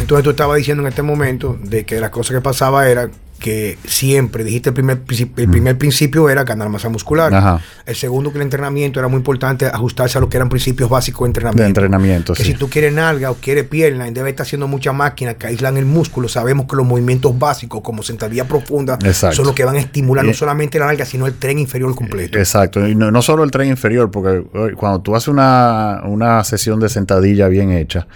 [0.06, 3.76] Entonces tú estabas diciendo en este momento de que la cosa que pasaba era porque
[3.84, 5.00] siempre dijiste el primer,
[5.36, 7.60] el primer principio era ganar masa muscular.
[7.84, 11.26] El segundo que el entrenamiento era muy importante ajustarse a lo que eran principios básicos
[11.26, 11.62] de entrenamiento.
[11.62, 15.34] De entrenamiento, que si tú quieres nalga o quieres pierna, debe estar haciendo mucha máquina
[15.34, 16.28] que aíslan el músculo.
[16.28, 20.32] Sabemos que los movimientos básicos como sentadilla profunda son los que van a estimular no
[20.32, 22.38] solamente la nalga, sino el tren inferior completo.
[22.38, 22.88] Exacto.
[22.88, 24.44] Y no, solo el tren inferior, porque
[24.76, 28.06] cuando tú haces una, una sesión de sentadilla bien hecha,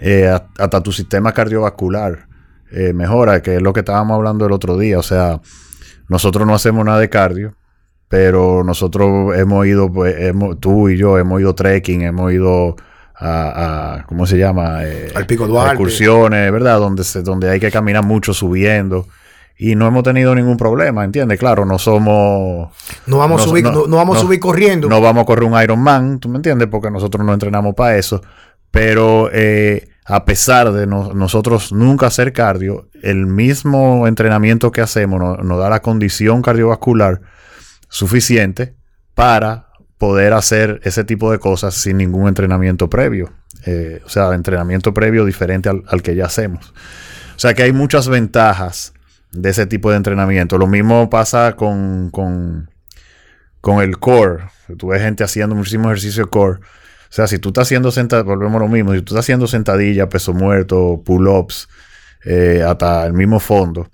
[0.00, 0.28] eh,
[0.58, 2.26] hasta tu sistema cardiovascular
[2.72, 4.98] eh, mejora, que es lo que estábamos hablando el otro día.
[4.98, 5.40] O sea,
[6.08, 7.54] nosotros no hacemos nada de cardio,
[8.08, 10.16] pero nosotros hemos ido, pues,
[10.58, 12.76] tú y yo hemos ido trekking, hemos ido
[13.14, 14.84] a, ¿cómo se llama?
[14.84, 15.74] Eh, Al Pico Duarte.
[15.74, 16.78] Excursiones, ¿verdad?
[16.78, 19.06] Donde, se, donde hay que caminar mucho subiendo.
[19.58, 21.38] Y no hemos tenido ningún problema, ¿entiendes?
[21.38, 22.70] Claro, no somos...
[23.06, 24.88] No vamos, a, subir, no, vamos a subir corriendo.
[24.88, 26.68] No vamos a correr un Ironman, ¿tú me entiendes?
[26.68, 28.22] Porque nosotros no entrenamos para eso.
[28.70, 35.58] Pero eh, a pesar de nosotros nunca hacer cardio, el mismo entrenamiento que hacemos nos,
[35.58, 37.20] da la condición cardiovascular
[37.88, 38.74] suficiente
[39.14, 43.32] para poder hacer ese tipo de cosas sin ningún entrenamiento previo.
[43.66, 46.72] Eh, o sea, entrenamiento previo diferente al, que ya hacemos.
[47.36, 48.94] O sea que hay muchas ventajas
[49.32, 50.56] de ese tipo de entrenamiento.
[50.56, 52.70] Lo mismo pasa con, con,
[53.60, 54.44] con el core.
[54.78, 56.60] Tú ves gente haciendo muchísimo ejercicio core
[57.12, 60.08] sea, si tú estás haciendo sentadilla, volvemos a lo mismo, si tú estás haciendo sentadilla,
[60.08, 61.68] peso muerto, pull-ups,
[62.24, 63.88] eh, hasta el mismo fondo.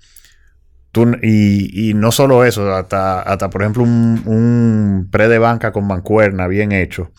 [0.91, 6.47] Tú, y, no solo eso, hasta, hasta por ejemplo un, pre de banca con mancuerna
[6.47, 7.11] bien hecho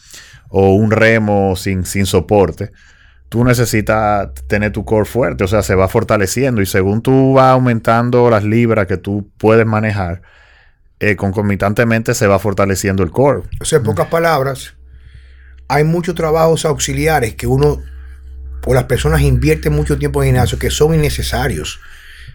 [0.48, 2.72] o un remo sin, sin soporte,
[3.28, 7.52] tú necesitas tener tu core fuerte, o sea, se va fortaleciendo y según tú vas
[7.52, 10.22] aumentando las libras que tú puedes manejar,
[11.00, 13.42] eh, concomitantemente se va fortaleciendo el core.
[13.60, 14.77] O sea, en pocas palabras,
[15.68, 17.80] hay muchos trabajos auxiliares que uno
[18.66, 21.80] o las personas invierten mucho tiempo en gimnasio que son innecesarios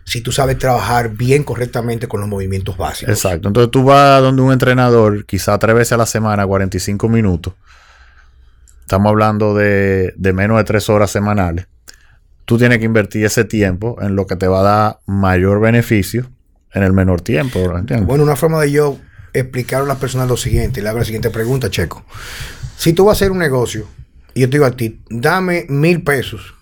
[0.05, 3.13] si tú sabes trabajar bien correctamente con los movimientos básicos.
[3.13, 3.47] Exacto.
[3.47, 7.53] Entonces tú vas donde un entrenador, quizá tres veces a la semana, 45 minutos.
[8.81, 11.67] Estamos hablando de, menos de tres horas semanales.
[12.45, 16.29] Tú tienes que invertir ese tiempo en lo que te va a dar mayor beneficio
[16.73, 17.59] en el menor tiempo.
[18.01, 18.97] Bueno, una forma de yo
[19.31, 22.03] explicar a las personas lo siguiente, le hago la siguiente pregunta, Checo.
[22.83, 23.87] Si tú vas a hacer un negocio
[24.33, 26.53] y yo te digo a ti, dame mil pesos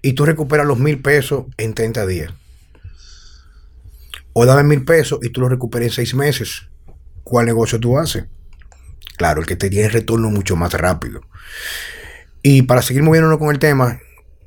[0.00, 2.32] y tú recuperas los mil pesos en 30 días.
[4.32, 6.68] O dame mil pesos y tú los recuperas en seis meses.
[7.24, 8.26] ¿Cuál negocio tú haces?
[9.16, 11.22] Claro, el que te tiene retorno mucho más rápido.
[12.44, 13.98] Y para seguir moviéndonos con el tema,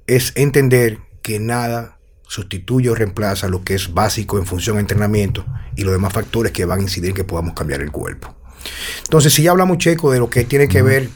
[0.05, 5.45] es entender que nada sustituye o reemplaza lo que es básico en función de entrenamiento
[5.75, 8.37] y los demás factores que van a incidir en que podamos cambiar el cuerpo.
[9.03, 11.09] Entonces, si ya hablamos, Checo, de lo que tiene que ver,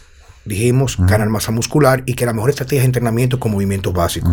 [0.46, 4.32] dijimos, ganar masa muscular y que la mejor estrategia de entrenamiento con movimientos básicos.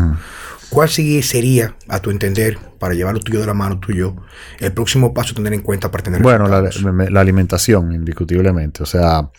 [0.71, 4.14] ¿Cuál sería, a tu entender, para llevar lo tuyo de la mano tuyo,
[4.61, 8.83] el próximo paso a tener en cuenta para tener Bueno, la, alimentación, indiscutiblemente.
[8.83, 9.31] O sea,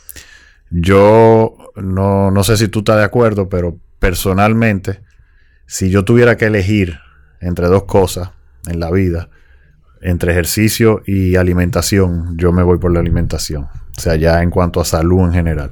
[0.72, 5.02] yo no, no sé si tú estás de acuerdo, pero personalmente,
[5.68, 7.00] si yo tuviera que elegir
[7.42, 8.32] entre dos cosas
[8.68, 9.30] en la vida,
[10.02, 13.64] entre ejercicio y alimentación, yo me voy por la alimentación.
[13.64, 15.72] O sea, ya en cuanto a salud en general.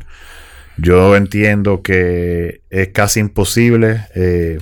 [0.77, 4.59] Yo entiendo que es casi imposible, eh,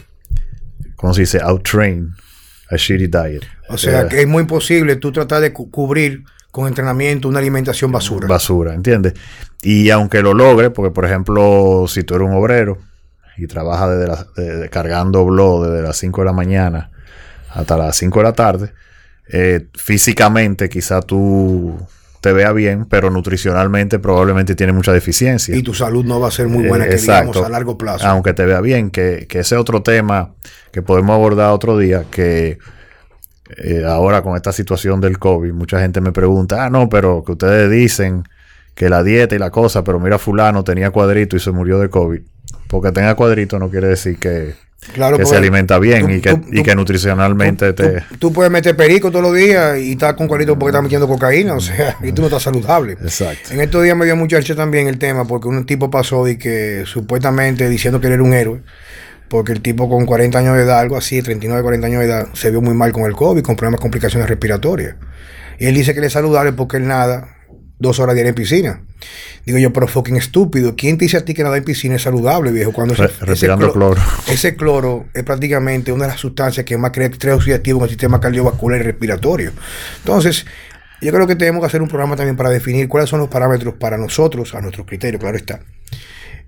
[0.95, 1.39] ¿cómo se dice?
[1.41, 2.11] Outtrain
[2.69, 3.43] a shitty diet.
[3.67, 7.91] O sea, eh, que es muy imposible tú tratar de cubrir con entrenamiento una alimentación
[7.91, 8.27] basura.
[8.27, 9.13] Basura, ¿entiendes?
[9.61, 12.77] Y aunque lo logre, porque por ejemplo, si tú eres un obrero
[13.35, 16.91] y trabajas desde cargando blog desde las 5 de la mañana
[17.49, 18.73] hasta las 5 de la tarde,
[19.29, 21.77] eh, físicamente quizá tú
[22.21, 25.55] te vea bien, pero nutricionalmente probablemente tiene mucha deficiencia.
[25.55, 28.07] Y tu salud no va a ser muy buena, que digamos, a largo plazo.
[28.07, 30.33] Aunque te vea bien, que, que ese otro tema
[30.71, 32.57] que podemos abordar otro día, que
[33.57, 37.33] eh, ahora con esta situación del COVID, mucha gente me pregunta, ah, no, pero que
[37.33, 38.23] ustedes dicen
[38.73, 41.89] que la dieta y la cosa, pero mira, fulano tenía cuadrito y se murió de
[41.89, 42.21] COVID.
[42.67, 44.55] Porque tenga cuadrito no quiere decir que,
[44.93, 48.03] que se alimenta bien y, que, y que nutricionalmente te...
[48.19, 51.55] Tú, puedes meter perico todos los días y estás con cuadrito porque estás metiendo cocaína,
[51.55, 52.93] o sea, y tú no estás saludable.
[52.93, 53.53] Exacto.
[53.53, 56.83] En estos días me dio mucha también el tema porque un tipo pasó y que
[56.85, 58.61] supuestamente diciendo que él era un héroe,
[59.27, 62.27] porque el tipo con 40 años de edad, algo así, 39, 40 años de edad,
[62.33, 64.95] se vio muy mal con el COVID, con problemas, complicaciones respiratorias.
[65.57, 67.34] Y él dice que él es saludable porque él nada
[67.79, 68.81] dos horas diarias en piscina.
[69.45, 70.75] Digo yo, pero fucking estúpido.
[70.75, 72.71] ¿Quién te dice a ti que nadar en piscina es saludable, viejo?
[72.71, 77.07] Cuando ese, respirando cloro, Ese cloro es prácticamente una de las sustancias que más crea
[77.07, 79.51] estrés oxidativo en el sistema cardiovascular y respiratorio.
[79.97, 80.45] Entonces,
[81.01, 83.75] yo creo que tenemos que hacer un programa también para definir cuáles son los parámetros
[83.75, 85.61] para nosotros, a nuestro criterio, claro está.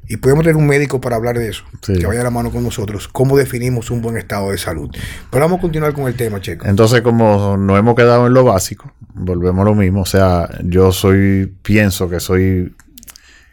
[0.07, 2.63] Y podemos tener un médico para hablar de eso, que vaya a la mano con
[2.63, 4.89] nosotros, cómo definimos un buen estado de salud.
[5.29, 6.65] Pero vamos a continuar con el tema, Checo.
[6.65, 10.01] Entonces, como no hemos quedado en lo básico, volvemos a lo mismo.
[10.01, 12.73] O sea, yo soy, pienso que soy,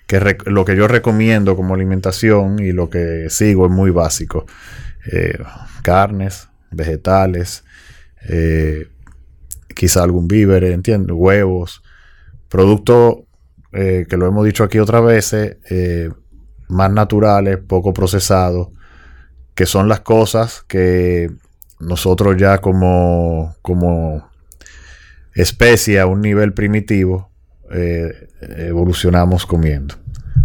[0.07, 4.46] que lo que yo recomiendo como alimentación y lo que sigo es muy básico.
[5.11, 5.38] Eh,
[5.82, 7.64] carnes, vegetales,
[8.28, 8.88] eh,
[9.74, 11.16] quizá algún víver, ¿entiendes?
[11.16, 11.82] Huevos,
[12.48, 13.16] productos
[13.72, 16.09] eh, que lo hemos dicho aquí otras veces, eh,
[16.68, 18.68] más naturales, poco procesados,
[19.54, 21.30] que son las cosas que
[21.80, 24.28] nosotros ya como, como
[25.34, 27.30] especie a un nivel primitivo
[27.70, 29.94] eh, evolucionamos comiendo.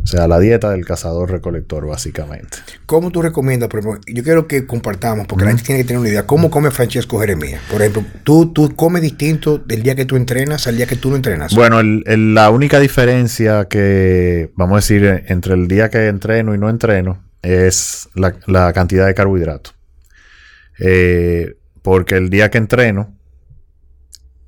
[0.03, 2.57] O sea, la dieta del cazador-recolector, básicamente.
[2.85, 3.69] ¿Cómo tú recomiendas?
[4.07, 6.25] yo quiero que compartamos, porque la gente tiene que tener una idea.
[6.25, 7.61] ¿Cómo come Francesco Jeremías?
[7.69, 11.09] Por ejemplo, ¿tú, tú comes distinto del día que tú entrenas al día que tú
[11.09, 11.53] no entrenas.
[11.53, 16.69] Bueno, la única diferencia que, vamos a decir, entre el día que entreno y no
[16.69, 19.75] entreno es la, cantidad de carbohidratos.
[20.79, 23.15] Eh, porque el día que entreno,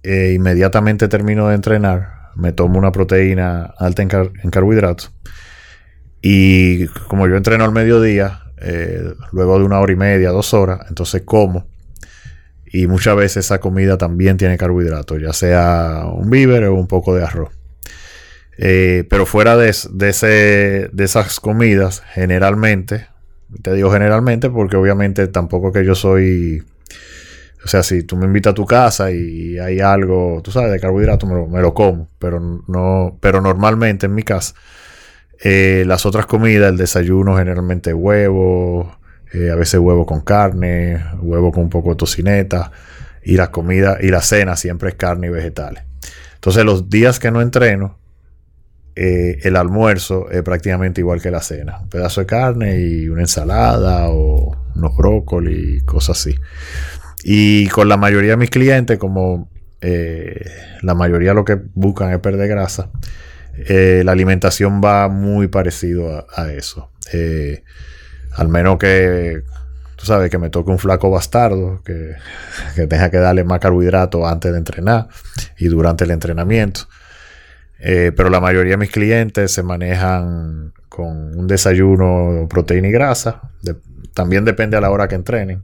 [0.03, 5.13] eh, inmediatamente termino de entrenar, me tomo una proteína alta en carbohidratos
[6.21, 10.81] y como yo entreno al mediodía, eh, luego de una hora y media, dos horas,
[10.89, 11.67] entonces como.
[12.73, 17.15] Y muchas veces esa comida también tiene carbohidratos, ya sea un víver o un poco
[17.15, 17.49] de arroz.
[18.57, 20.27] Eh, pero fuera de, ese,
[20.91, 23.07] de esas comidas, generalmente,
[23.63, 26.63] te digo generalmente porque obviamente tampoco que yo soy...
[27.63, 30.79] O sea, si tú me invitas a tu casa y hay algo, tú sabes, de
[30.79, 32.07] carbohidratos, me lo, me lo como.
[32.17, 34.55] Pero no, pero normalmente en mi casa
[35.43, 38.95] eh, las otras comidas, el desayuno generalmente huevo,
[39.33, 42.71] eh, a veces huevo con carne, huevo con un poco de tocineta.
[43.23, 45.83] Y la comida y la cena siempre es carne y vegetales.
[46.35, 47.99] Entonces los días que no entreno,
[48.95, 51.79] eh, el almuerzo es prácticamente igual que la cena.
[51.81, 56.35] Un pedazo de carne y una ensalada o unos brócoli, cosas así.
[57.23, 59.49] Y con la mayoría de mis clientes, como
[60.81, 62.89] la mayoría lo que buscan es perder grasa,
[63.57, 66.91] eh, la alimentación va muy parecido a, eso.
[67.11, 67.63] Eh,
[68.33, 69.41] al menos que,
[69.95, 72.15] tú sabes, que me toque un flaco bastardo, que,
[72.87, 75.07] tenga que darle más carbohidratos antes de entrenar
[75.57, 76.81] y durante el entrenamiento.
[77.79, 83.41] Eh, pero la mayoría de mis clientes se manejan con un desayuno, proteína y grasa.
[84.13, 85.63] también depende a la hora que entrenen.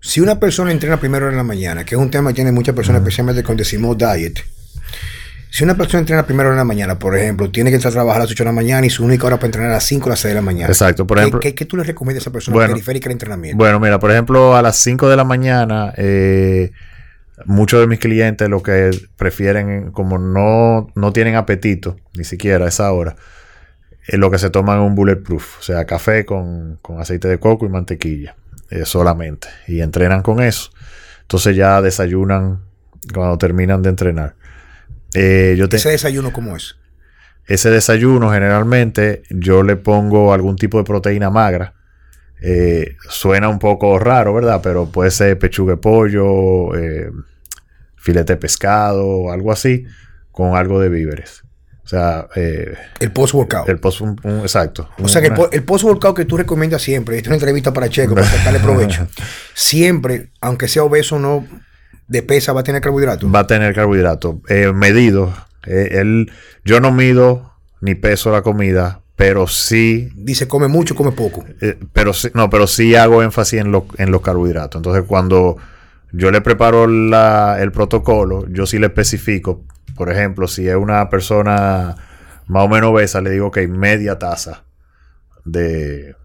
[0.00, 2.74] si una persona entrena primero en la mañana, que es un tema que tiene muchas
[2.74, 4.40] personas, especialmente cuando decimos diet,
[5.50, 8.20] si una persona entrena hora de la mañana, por ejemplo, tiene que estar a trabajar
[8.20, 10.06] a las 8 de la mañana y su única hora para entrenar a las 5
[10.06, 10.68] o las 6 de la mañana.
[10.68, 11.40] Exacto, por ejemplo.
[11.40, 13.56] ¿Qué, tú le recomiendas a esa persona periférica de entrenamiento?
[13.56, 16.70] Bueno, mira, por ejemplo, a las 5 de la mañana, eh,
[17.46, 22.68] muchos de mis clientes lo que prefieren, como no, no tienen apetito, ni siquiera a
[22.68, 23.16] esa hora,
[24.06, 27.66] es lo que se toman es un bulletproof, o sea, café con, aceite de coco
[27.66, 28.36] y mantequilla,
[28.70, 29.48] eh, solamente.
[29.66, 30.70] Y entrenan con eso.
[31.22, 32.60] Entonces ya desayunan
[33.12, 34.34] cuando terminan de entrenar.
[35.14, 36.76] Eh, yo ¿Ese desayuno cómo es?
[37.46, 41.74] Ese desayuno generalmente yo le pongo algún tipo de proteína magra.
[42.42, 44.60] Eh, suena un poco raro, ¿verdad?
[44.62, 47.10] Pero puede ser pechuga de pollo, eh,
[47.96, 49.84] filete de pescado, algo así,
[50.30, 51.42] con algo de víveres.
[51.84, 53.68] O sea, el post-workout.
[53.68, 54.88] El post, exacto.
[55.02, 58.14] O sea, que el, post-workout que tú recomiendas siempre, esta es una entrevista para Checo,
[58.14, 59.08] para sacarle provecho.
[59.54, 61.44] siempre, aunque sea obeso, no
[62.10, 63.32] de pesa va a tener carbohidratos?
[63.32, 64.36] Va a tener carbohidratos.
[64.48, 65.32] Eh, medido.
[65.64, 66.26] Eh,
[66.64, 70.10] yo no mido ni peso la comida, pero sí.
[70.16, 71.44] Dice come mucho, come poco.
[71.60, 74.80] Eh, pero sí, no, pero sí hago énfasis en, en los carbohidratos.
[74.80, 75.56] Entonces, cuando
[76.10, 79.62] yo le preparo el protocolo, yo sí le especifico.
[79.94, 81.94] Por ejemplo, si es una persona
[82.48, 84.64] más o menos obesa, le digo que hay media taza
[85.44, 86.16] de,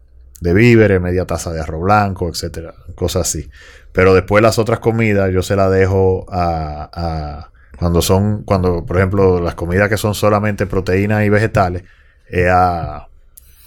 [0.45, 3.49] de víveres, media taza de arroz blanco, etcétera, cosas así.
[3.91, 9.41] Pero después las otras comidas yo se las dejo a, cuando son, cuando, por ejemplo,
[9.41, 11.83] las comidas que son solamente proteínas y vegetales,
[12.29, 13.07] es a,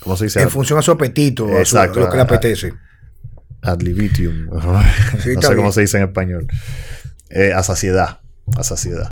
[0.01, 0.41] ¿cómo se dice?
[0.41, 2.75] En función a su apetito, Exacto, a, lo que le apetece.
[3.63, 4.47] Ad libitium.
[4.51, 6.47] no sé cómo se dice en español.
[7.29, 8.21] Eh, a saciedad.
[8.57, 9.11] A saciedad.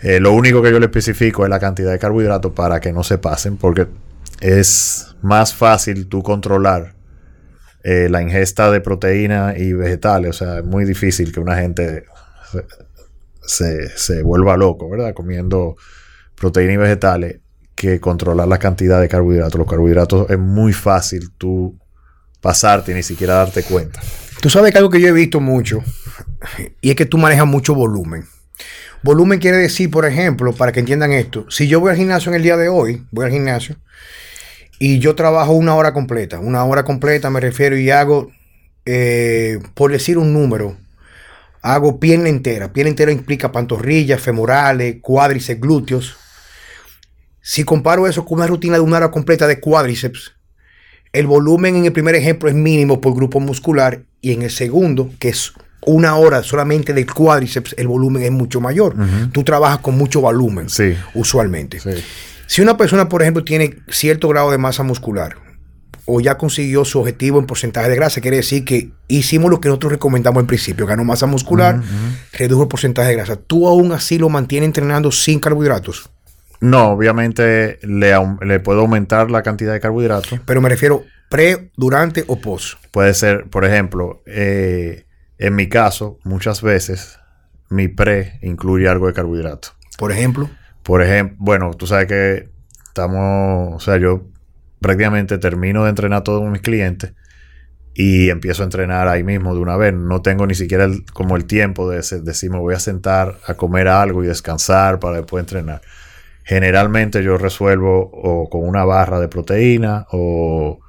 [0.00, 3.02] Eh, lo único que yo le especifico es la cantidad de carbohidratos para que no
[3.02, 3.86] se pasen, porque
[4.40, 6.94] es más fácil tú controlar
[7.82, 10.30] eh, la ingesta de proteína y vegetales.
[10.30, 12.04] O sea, es muy difícil que una gente
[13.46, 15.14] se, vuelva loco, ¿verdad?
[15.14, 15.76] Comiendo
[16.34, 17.40] proteína y vegetales
[17.74, 19.58] que controlar la cantidad de carbohidratos.
[19.58, 21.78] Los carbohidratos es muy fácil tú
[22.40, 24.00] pasarte y ni siquiera darte cuenta.
[24.40, 25.82] Tú sabes que algo que yo he visto mucho
[26.80, 28.24] y es que tú manejas mucho volumen.
[29.04, 32.36] Volumen quiere decir, por ejemplo, para que entiendan esto, si yo voy al gimnasio en
[32.36, 33.76] el día de hoy, voy al gimnasio
[34.78, 38.32] y yo trabajo una hora completa, una hora completa me refiero y hago,
[38.86, 40.78] eh, por decir un número,
[41.60, 42.72] hago pierna entera.
[42.72, 46.16] Pierna entera implica pantorrillas, femorales, cuádriceps, glúteos.
[47.42, 50.32] Si comparo eso con una rutina de una hora completa de cuádriceps,
[51.12, 55.10] el volumen en el primer ejemplo es mínimo por grupo muscular y en el segundo,
[55.18, 55.52] que es
[55.86, 58.94] una hora solamente del cuádriceps, el volumen es mucho mayor.
[59.32, 60.94] Tú trabajas con mucho volumen, Sí.
[61.14, 61.80] usualmente.
[61.80, 61.90] Sí.
[62.46, 65.36] Si una persona, por ejemplo, tiene cierto grado de masa muscular
[66.06, 69.68] o ya consiguió su objetivo en porcentaje de grasa, quiere decir que hicimos lo que
[69.68, 71.80] nosotros recomendamos en principio, ganó masa muscular,
[72.34, 73.36] redujo el porcentaje de grasa.
[73.36, 76.10] ¿Tú aún así lo mantienes entrenando sin carbohidratos?
[76.60, 78.12] No, obviamente le,
[78.42, 80.38] le puedo aumentar la cantidad de carbohidratos.
[80.44, 82.74] Pero me refiero pre, durante o post.
[82.90, 85.03] Puede ser, por ejemplo, eh,
[85.38, 87.18] en mi caso, muchas veces
[87.70, 89.68] mi pre incluye algo de carbohidrato.
[89.98, 90.48] Por ejemplo,
[90.82, 92.50] Por ejemplo, bueno, tú sabes que
[92.88, 94.26] estamos, o sea, yo
[94.80, 97.14] prácticamente termino de entrenar a todos mis clientes
[97.94, 99.94] y empiezo a entrenar ahí mismo de una vez.
[99.94, 103.54] No tengo ni siquiera el- como el tiempo de decir me voy a sentar a
[103.54, 105.80] comer algo y descansar para después entrenar.
[106.44, 110.80] Generalmente yo resuelvo o con una barra de proteína o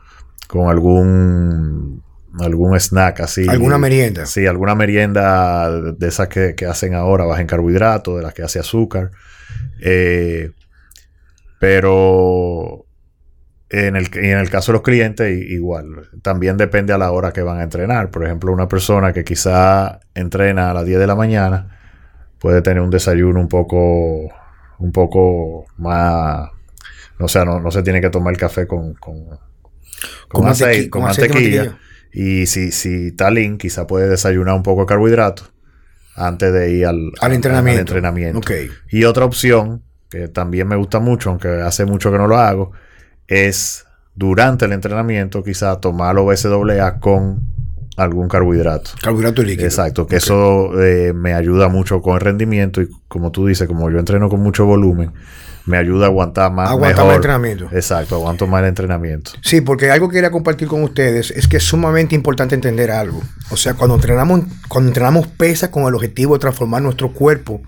[0.48, 2.04] con algún
[2.40, 3.48] algún snack así.
[3.48, 4.26] alguna merienda.
[4.26, 8.44] Sí, alguna merienda de, esas que, que hacen ahora, baja en carbohidratos, de las que
[8.44, 9.12] hace azúcar.
[9.82, 10.52] Eh,
[11.60, 12.86] pero
[13.70, 16.10] en el, en el caso de los clientes, igual.
[16.22, 18.12] También depende a la hora que van a entrenar.
[18.12, 21.78] Por ejemplo, una persona que quizá entrena a las 10 de la mañana
[22.40, 24.30] puede tener un desayuno un poco,
[24.78, 26.50] un poco más.
[27.20, 29.38] O sea, no, no se tiene que tomar el café con, con, con
[30.28, 31.64] Con aceite, con mantequilla.
[31.64, 31.80] mantequilla.
[32.18, 35.52] Y si, si está lean, quizá puede desayunar un poco de carbohidratos
[36.16, 37.82] antes de ir al, Al entrenamiento.
[37.82, 38.40] entrenamiento.
[38.40, 38.52] Ok.
[38.90, 42.72] Y otra opción, que también me gusta mucho, aunque hace mucho que no lo hago,
[43.28, 47.42] es durante el entrenamiento quizá tomar OSAA con
[47.98, 48.92] algún carbohidrato.
[49.02, 49.66] Carbohidrato líquido.
[49.66, 53.90] Exacto, que eso eh, me ayuda mucho con el rendimiento y como tú dices, como
[53.90, 55.14] yo entreno con mucho volumen,
[55.66, 56.70] me ayuda a aguantar más.
[56.70, 57.08] Aguantar mejor.
[57.08, 57.70] más entrenamiento.
[57.72, 59.32] Exacto, aguanto más el entrenamiento.
[59.42, 63.22] Sí, porque algo que quería compartir con ustedes es que es sumamente importante entender algo.
[63.50, 67.62] O sea, cuando entrenamos, cuando entrenamos pesa con el objetivo de transformar nuestro cuerpo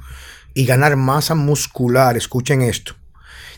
[0.53, 2.93] y ganar masa muscular, escuchen esto.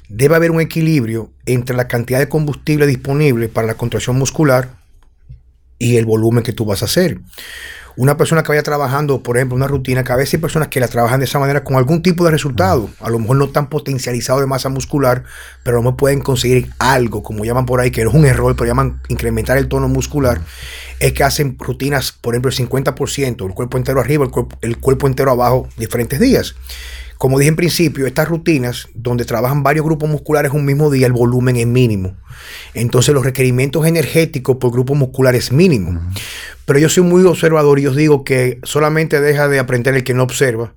[0.08, 4.79] Debe haber un equilibrio entre la cantidad de combustible disponible para la contracción muscular
[5.80, 7.20] y el volumen que tú vas a hacer.
[7.96, 10.80] Una persona que vaya trabajando, por ejemplo, una rutina, que a veces hay personas que
[10.80, 12.90] la trabajan de esa manera con algún tipo de resultado.
[13.02, 15.24] A lo mejor no tan potencializado de masa muscular,
[15.64, 18.26] pero a lo mejor pueden conseguir algo, como llaman por ahí, que no es un
[18.26, 20.42] error, pero llaman incrementar el tono muscular.
[21.00, 24.78] Es que hacen rutinas, por ejemplo, el 50%, el cuerpo entero arriba, el cuerpo, el
[24.78, 26.56] cuerpo entero abajo, diferentes días.
[27.20, 31.12] Como dije en principio, estas rutinas donde trabajan varios grupos musculares un mismo día, el
[31.12, 32.16] volumen es mínimo.
[32.74, 36.00] Entonces los requerimientos energéticos por grupo muscular es mínimo.
[36.64, 40.14] Pero yo soy muy observador y os digo que solamente deja de aprender el que
[40.14, 40.76] no observa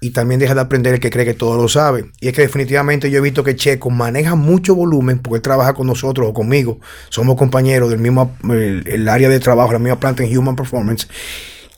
[0.00, 2.06] y también deja de aprender el que cree que todo lo sabe.
[2.20, 5.74] Y es que definitivamente yo he visto que Checo maneja mucho volumen porque él trabaja
[5.74, 6.80] con nosotros o conmigo.
[7.08, 11.06] Somos compañeros del mismo el, el área de trabajo, la misma planta en Human Performance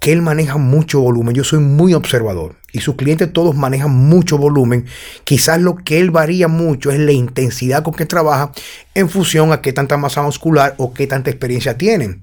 [0.00, 1.34] que él maneja mucho volumen.
[1.34, 4.86] Yo soy muy observador y sus clientes todos manejan mucho volumen.
[5.24, 8.50] Quizás lo que él varía mucho es la intensidad con que trabaja
[8.94, 12.22] en función a qué tanta masa muscular o qué tanta experiencia tienen.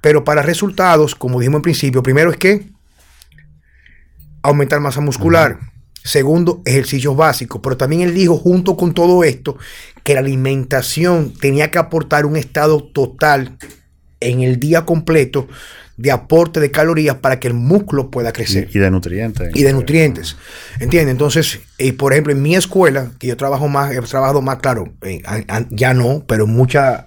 [0.00, 2.70] Pero para resultados, como dijimos en principio, primero es que
[4.42, 5.58] aumentar masa muscular.
[5.60, 5.70] Uh -huh.
[6.02, 7.60] Segundo, ejercicios básicos.
[7.62, 9.58] Pero también él dijo, junto con todo esto,
[10.02, 13.58] que la alimentación tenía que aportar un estado total
[14.20, 15.48] en el día completo
[15.96, 18.68] de aporte de calorías para que el músculo pueda crecer.
[18.72, 19.50] Y, y de nutrientes.
[19.54, 20.36] Y de nutrientes.
[20.78, 21.12] ¿Entiendes?
[21.12, 24.94] Entonces, eh, por ejemplo, en mi escuela, que yo trabajo más, he trabajado más, claro,
[25.02, 25.22] eh,
[25.70, 27.06] ya no, pero mucha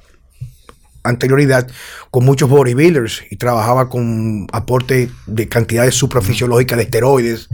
[1.03, 1.67] anterioridad
[2.11, 7.49] con muchos bodybuilders y trabajaba con aporte de cantidades suprafisiológicas de esteroides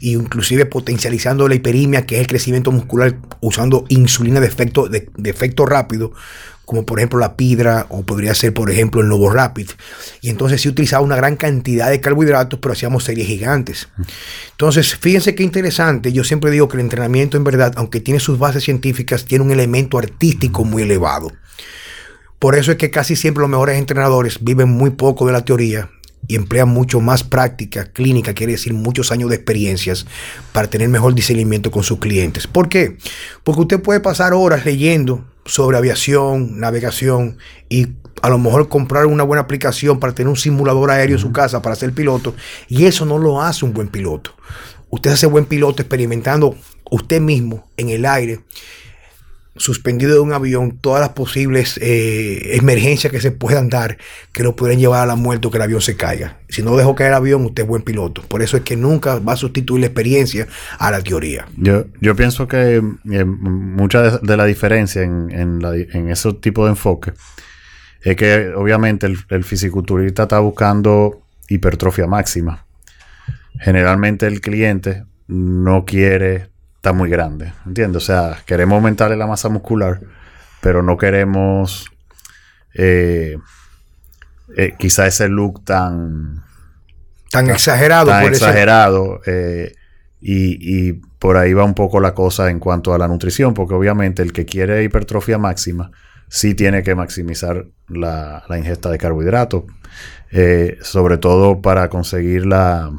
[0.00, 5.08] e inclusive potencializando la hiperimia, que es el crecimiento muscular usando insulina de efecto, de,
[5.16, 6.12] de efecto rápido,
[6.64, 9.70] como por ejemplo la Pidra o podría ser por ejemplo el Novo Rapid.
[10.20, 13.88] Y entonces sí utilizaba una gran cantidad de carbohidratos, pero hacíamos series gigantes.
[14.52, 16.12] Entonces, fíjense qué interesante.
[16.12, 19.50] Yo siempre digo que el entrenamiento en verdad, aunque tiene sus bases científicas, tiene un
[19.50, 21.32] elemento artístico muy elevado.
[22.38, 25.90] Por eso es que casi siempre los mejores entrenadores viven muy poco de la teoría
[26.26, 30.06] y emplean mucho más práctica clínica, quiere decir muchos años de experiencias
[30.52, 32.46] para tener mejor discernimiento con sus clientes.
[32.46, 32.96] ¿Por qué?
[33.44, 37.38] Porque usted puede pasar horas leyendo sobre aviación, navegación
[37.68, 37.88] y
[38.22, 41.62] a lo mejor comprar una buena aplicación para tener un simulador aéreo en su casa
[41.62, 42.34] para ser piloto
[42.68, 44.34] y eso no lo hace un buen piloto.
[44.90, 46.54] usted hace buen piloto experimentando
[46.90, 48.40] usted mismo en el aire
[49.56, 53.98] suspendido de un avión todas las posibles eh, emergencias que se puedan dar
[54.32, 56.38] que lo pueden llevar a la muerte o que el avión se caiga.
[56.48, 58.22] Si no dejó caer el avión, usted es buen piloto.
[58.22, 60.46] Por eso es que nunca va a sustituir la experiencia
[60.78, 61.46] a la teoría.
[61.56, 67.12] Yo, yo pienso que eh, mucha de, la diferencia en, en, ese tipo de enfoque
[68.00, 72.66] es que obviamente el, el fisiculturista está buscando hipertrofia máxima.
[73.60, 76.51] Generalmente el cliente no quiere
[76.82, 78.02] está muy grande, ¿entiendes?
[78.02, 80.00] O sea, queremos aumentarle la masa muscular,
[80.60, 81.88] pero no queremos
[82.74, 83.38] eh,
[84.56, 86.42] eh, quizá ese look tan...
[87.30, 88.08] Tan, exagerado.
[88.08, 89.20] Tan exagerado.
[89.26, 89.72] Eh,
[90.20, 94.22] y, por ahí va un poco la cosa en cuanto a la nutrición, porque obviamente
[94.22, 95.92] el que quiere hipertrofia máxima
[96.28, 99.62] sí tiene que maximizar la, la ingesta de carbohidratos,
[100.80, 102.90] sobre todo para conseguir la,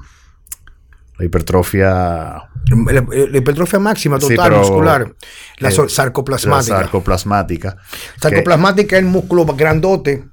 [1.17, 2.49] la hipertrofia.
[2.87, 5.13] La, hipertrofia máxima total muscular.
[5.57, 6.73] La eh, sarcoplasmática.
[6.73, 7.77] La sarcoplasmática.
[8.19, 10.23] Sarcoplasmática es el músculo grandote,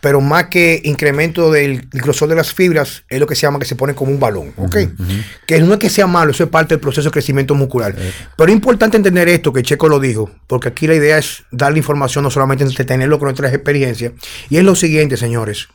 [0.00, 3.64] pero más que incremento del grosor de las fibras, es lo que se llama que
[3.64, 4.52] se pone como un balón.
[4.56, 4.76] ¿Ok?
[5.46, 7.94] Que no es que sea malo, eso es parte del proceso de crecimiento muscular.
[7.96, 8.12] Eh.
[8.36, 11.78] Pero es importante entender esto, que Checo lo dijo, porque aquí la idea es darle
[11.78, 14.12] información, no solamente entretenerlo con nuestras experiencias.
[14.48, 15.68] Y es lo siguiente, señores.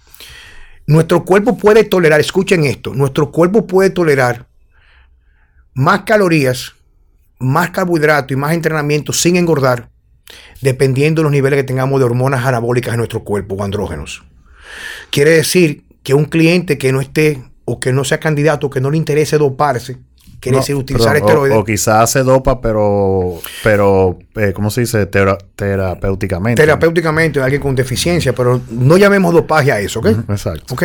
[0.88, 4.48] Nuestro cuerpo puede tolerar, escuchen esto, nuestro cuerpo puede tolerar
[5.74, 6.74] más calorías,
[7.40, 9.90] más carbohidratos y más entrenamiento sin engordar,
[10.62, 14.24] dependiendo de los niveles que tengamos de hormonas anabólicas en nuestro cuerpo o andrógenos.
[15.10, 18.92] Quiere decir que un cliente que no esté o que no sea candidato, que no
[18.92, 19.98] le interese doparse,
[20.46, 21.58] quiere decir utilizar esteroides.
[21.58, 25.08] O, quizás se dopa, pero, pero eh, ¿cómo se dice?
[25.08, 26.62] terapéuticamente.
[26.62, 30.08] Terapéuticamente, alguien con deficiencia, pero no llamemos dopaje a eso, ¿ok?
[30.30, 30.76] exacto.
[30.76, 30.84] Ok.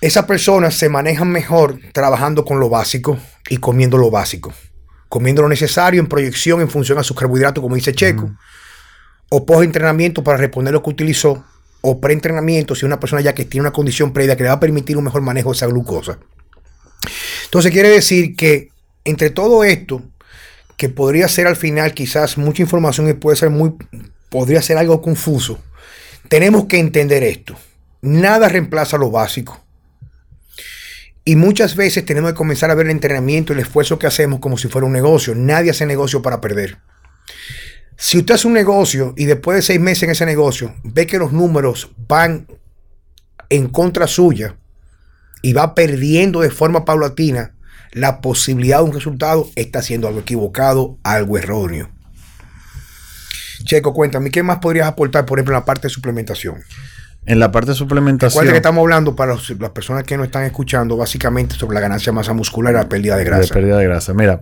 [0.00, 4.52] Esas personas se manejan mejor trabajando con lo básico y comiendo lo básico.
[5.08, 8.30] Comiendo lo necesario en proyección en función a sus carbohidratos, como dice Checo.
[9.30, 11.44] O post-entrenamiento para reponer lo que utilizó.
[11.80, 14.60] O pre-entrenamiento si una persona ya que tiene una condición previa que le va a
[14.60, 16.18] permitir un mejor manejo de esa glucosa.
[17.44, 18.70] Entonces quiere decir que
[19.04, 20.02] entre todo esto,
[20.76, 23.74] que podría ser al final quizás mucha información y puede ser muy,
[24.28, 25.58] podría ser algo confuso,
[26.28, 27.56] tenemos que entender esto.
[28.02, 29.60] Nada reemplaza lo básico.
[31.24, 34.58] Y muchas veces tenemos que comenzar a ver el entrenamiento el esfuerzo que hacemos como
[34.58, 35.34] si fuera un negocio.
[35.34, 36.78] Nadie hace negocio para perder.
[37.96, 41.18] Si usted hace un negocio y después de seis meses en ese negocio ve que
[41.18, 42.46] los números van
[43.48, 44.56] en contra suya,
[45.44, 47.52] y va perdiendo de forma paulatina
[47.92, 51.90] la posibilidad de un resultado, está haciendo algo equivocado, algo erróneo.
[53.64, 56.62] Checo, cuéntame, ¿qué más podrías aportar, por ejemplo, en la parte de suplementación?
[57.26, 58.40] En la parte de suplementación.
[58.40, 62.10] Recuerda que estamos hablando para las personas que no están escuchando, básicamente sobre la ganancia
[62.10, 63.48] de masa muscular y la pérdida de grasa.
[63.48, 64.14] La pérdida de grasa.
[64.14, 64.40] Mira,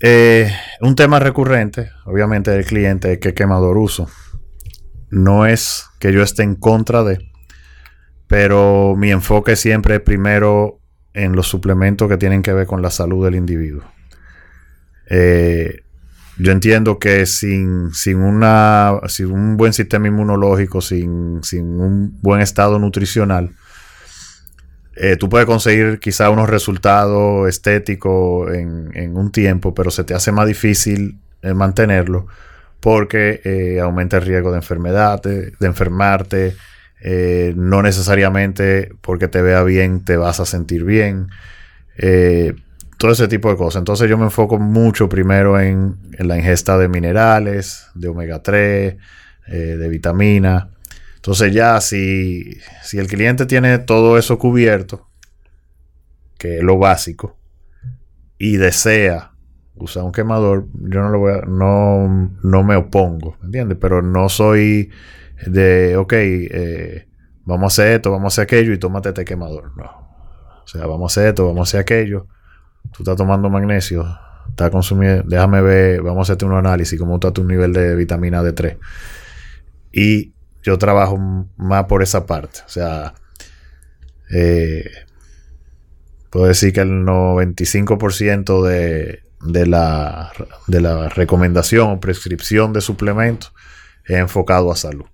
[0.00, 0.52] eh,
[0.82, 4.10] un tema recurrente, obviamente, del cliente es que quemador uso.
[5.08, 7.31] No es que yo esté en contra de,
[8.32, 10.80] pero mi enfoque siempre es primero
[11.12, 13.82] en los suplementos que tienen que ver con la salud del individuo.
[15.10, 15.82] Eh,
[16.38, 22.40] yo entiendo que sin, sin, una, sin un buen sistema inmunológico, sin, sin un buen
[22.40, 23.50] estado nutricional,
[24.96, 30.32] eh, tú puedes conseguir quizá unos resultados estéticos en, un tiempo, pero se te hace
[30.32, 32.28] más difícil eh, mantenerlo
[32.80, 36.56] porque aumenta el riesgo de enfermedad, de enfermarte,
[37.04, 41.28] eh, no necesariamente porque te vea bien te vas a sentir bien.
[41.98, 42.54] Eh,
[42.96, 43.80] todo ese tipo de cosas.
[43.80, 48.96] Entonces yo me enfoco mucho primero en, la ingesta de minerales, de omega 3,
[49.48, 50.70] eh, de vitamina.
[51.16, 55.08] Entonces ya si, si el cliente tiene todo eso cubierto,
[56.38, 57.36] que es lo básico,
[58.38, 59.32] y desea
[59.74, 63.78] usar un quemador, yo no lo voy a, no, no me opongo, ¿entiendes?
[63.80, 64.90] Pero no soy
[65.46, 67.08] de, ok, eh,
[67.44, 69.76] vamos a hacer esto, vamos a hacer aquello y tómate este quemador.
[69.76, 69.84] No.
[70.64, 72.26] O sea, vamos a hacer esto, vamos a hacer aquello.
[72.92, 74.06] Tú estás tomando magnesio,
[74.48, 78.42] estás consumiendo, déjame ver, vamos a hacerte un análisis, cómo está tu nivel de vitamina
[78.42, 78.78] D3.
[79.92, 80.32] Y
[80.62, 81.18] yo trabajo
[81.56, 82.60] más por esa parte.
[82.66, 83.14] O sea,
[84.32, 84.90] eh,
[86.30, 90.32] puedo decir que el 95% de, de, la,
[90.66, 93.52] de la recomendación o prescripción de suplementos
[94.04, 95.06] es enfocado a salud.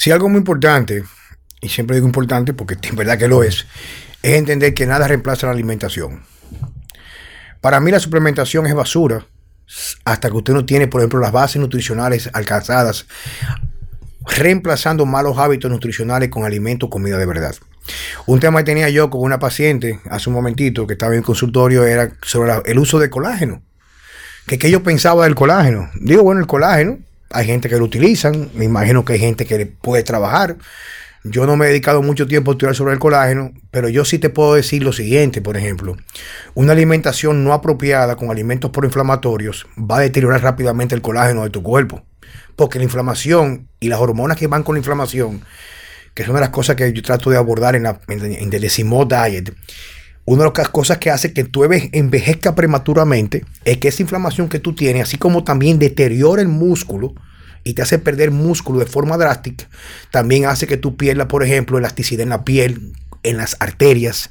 [0.00, 1.04] Si algo muy importante,
[1.60, 3.66] y siempre digo importante porque en verdad que lo es,
[4.22, 6.22] es entender que nada reemplaza la alimentación.
[7.60, 9.26] Para mí la suplementación es basura
[10.06, 13.04] hasta que usted no tiene, por ejemplo, las bases nutricionales alcanzadas,
[14.26, 17.54] reemplazando malos hábitos nutricionales con alimentos, comida de verdad.
[18.24, 21.24] Un tema que tenía yo con una paciente hace un momentito que estaba en el
[21.26, 23.62] consultorio era sobre el uso de colágeno.
[24.46, 25.90] Que qué yo pensaba del colágeno.
[26.00, 27.00] Digo, bueno, el colágeno,
[27.30, 30.56] hay gente que lo utilizan, me imagino que hay gente que puede trabajar.
[31.22, 34.18] Yo no me he dedicado mucho tiempo a estudiar sobre el colágeno, pero yo sí
[34.18, 35.96] te puedo decir lo siguiente, por ejemplo,
[36.54, 41.62] una alimentación no apropiada con alimentos proinflamatorios va a deteriorar rápidamente el colágeno de tu
[41.62, 42.02] cuerpo,
[42.56, 45.42] porque la inflamación y las hormonas que van con la inflamación,
[46.14, 49.54] que es una de las cosas que yo trato de abordar en, la, en, Diet,
[50.24, 54.58] una de las cosas que hace que tú envejezca prematuramente es que esa inflamación que
[54.58, 57.14] tú tienes, así como también deteriora el músculo,
[57.64, 59.68] y te hace perder músculo de forma drástica,
[60.10, 62.92] también hace que tú pierdas, por ejemplo, elasticidad en la piel,
[63.22, 64.30] en las arterias,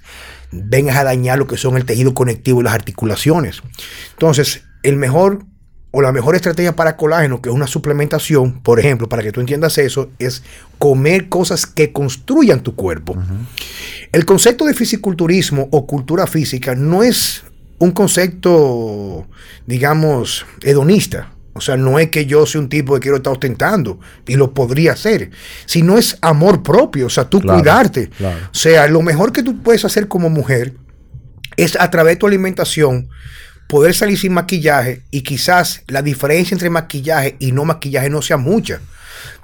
[0.52, 3.62] vengas a dañar lo que son el tejido conectivo y las articulaciones.
[4.12, 5.46] Entonces, el mejor
[5.92, 9.40] o la mejor estrategia para colágeno, que es una suplementación, por ejemplo, para que tú
[9.40, 10.44] entiendas eso, es
[10.78, 13.18] comer cosas que construyan tu cuerpo.
[14.12, 17.44] El concepto de fisiculturismo o cultura física no es
[17.80, 19.28] un concepto,
[19.66, 21.32] digamos, hedonista.
[21.54, 24.54] O sea, no es que yo sea un tipo que quiero estar ostentando y lo
[24.54, 25.32] podría hacer,
[25.66, 28.12] sino es amor propio, o sea, tú cuidarte.
[28.22, 30.76] O sea, lo mejor que tú puedes hacer como mujer
[31.58, 33.10] es a través de tu alimentación
[33.70, 38.38] poder salir sin maquillaje y quizás la diferencia entre maquillaje y no maquillaje no sea
[38.38, 38.82] mucha.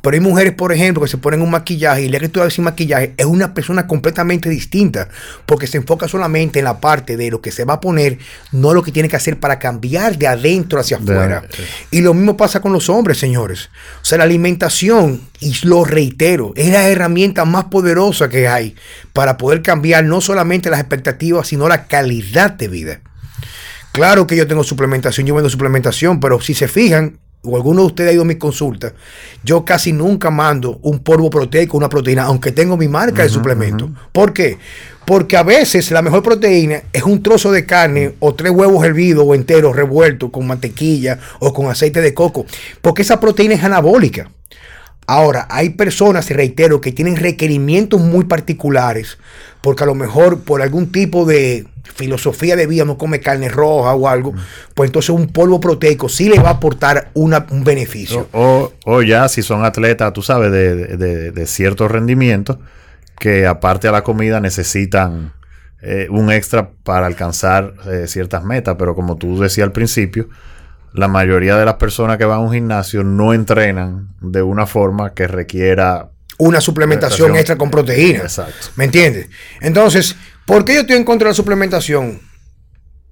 [0.02, 2.64] Pero hay mujeres, por ejemplo, que se ponen un maquillaje y la que tú sin
[2.64, 5.10] maquillaje es una persona completamente distinta
[5.46, 8.18] porque se enfoca solamente en la parte de lo que se va a poner,
[8.52, 11.44] no lo que tiene que hacer para cambiar de adentro hacia afuera.
[11.92, 13.70] Y lo mismo pasa con los hombres, señores.
[14.02, 18.76] O sea, la alimentación, y lo reitero, es la herramienta más poderosa que hay
[19.14, 23.02] para poder cambiar no solamente las expectativas, sino la calidad de vida.
[23.96, 27.88] Claro que yo tengo suplementación, yo vendo suplementación, pero si se fijan, o alguno de
[27.88, 28.92] ustedes ha ido a mis consultas,
[29.42, 33.90] yo casi nunca mando un polvo proteico, una proteína, aunque tengo mi marca de suplemento.
[34.12, 34.58] ¿Por qué?
[35.06, 39.24] Porque a veces la mejor proteína es un trozo de carne o tres huevos hervidos
[39.26, 42.46] o enteros revueltos con mantequilla o con aceite de coco,
[42.82, 44.30] porque esa proteína es anabólica.
[45.08, 49.18] Ahora, hay personas, reitero, que tienen requerimientos muy particulares,
[49.62, 53.94] porque a lo mejor por algún tipo de filosofía de vida no come carne roja
[53.94, 54.34] o algo,
[54.74, 58.28] pues entonces un polvo proteico sí le va a aportar una, un beneficio.
[58.32, 62.60] O, o, ya si son atletas, tú sabes, de, de, de cierto rendimiento,
[63.20, 65.34] que aparte a la comida necesitan
[65.82, 70.30] eh, un extra para alcanzar eh, ciertas metas, pero como tú decías al principio,
[70.96, 75.14] la mayoría de las personas que van a un gimnasio no entrenan de una forma
[75.14, 78.20] que requiera una suplementación extra con proteína.
[78.20, 78.68] Exacto.
[78.76, 79.30] ¿Me entiendes?
[79.62, 80.16] Entonces,
[80.46, 82.20] ¿por qué yo estoy en contra de la suplementación?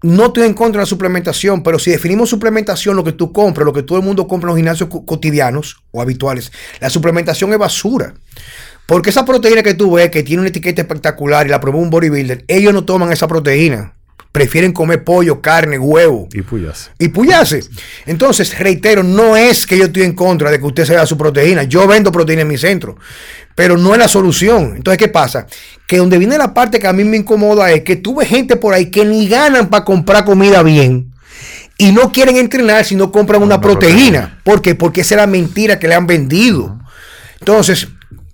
[0.02, 3.66] No estoy en contra de la suplementación, pero si definimos suplementación, lo que tú compras,
[3.66, 7.60] lo que todo el mundo compra en los gimnasios cotidianos o habituales, la suplementación es
[7.60, 8.14] basura.
[8.86, 11.90] Porque esa proteína que tú ves, que tiene una etiqueta espectacular y la probó un
[11.90, 13.94] bodybuilder, ellos no toman esa proteína
[14.34, 16.28] prefieren comer pollo, carne, huevo.
[16.34, 16.90] Y puyase.
[16.98, 17.64] Y puyase.
[18.08, 21.64] Entonces, reitero, no es que yo estoy en contra de que usted se su proteína.
[21.64, 22.98] Yo vendo proteína en mi centro.
[23.54, 24.74] Pero no es la solución.
[24.76, 25.46] Entonces, ¿qué pasa?
[25.86, 28.74] Que donde viene la parte que a mí me incomoda es que tuve gente por
[28.74, 31.14] ahí que ni ganan para comprar comida bien.
[31.78, 34.40] Y no quieren entrenar si no compran una, proteína.
[34.44, 34.74] ¿Por qué?
[34.74, 36.80] Porque esa es la mentira que le han vendido.
[37.40, 37.88] Entonces,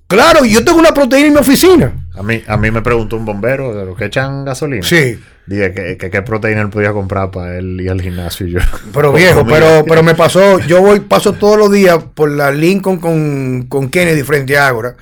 [0.07, 1.93] claro, yo tengo una proteína en mi oficina.
[2.19, 4.85] A mí, a mí me preguntó un bombero de los que echan gasolina.
[4.85, 5.17] Sí.
[5.45, 8.59] Dije que, qué proteína él podía comprar para él ir al gimnasio y yo.
[8.93, 12.99] Pero viejo, pero, pero me pasó, yo voy, paso todos los días por la Lincoln
[12.99, 14.97] con, con Kennedy frente a Ágora.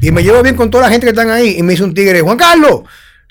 [0.00, 1.54] Y me llevo bien con toda la gente que están ahí.
[1.56, 2.80] Y me dice un tigre, Juan Carlos,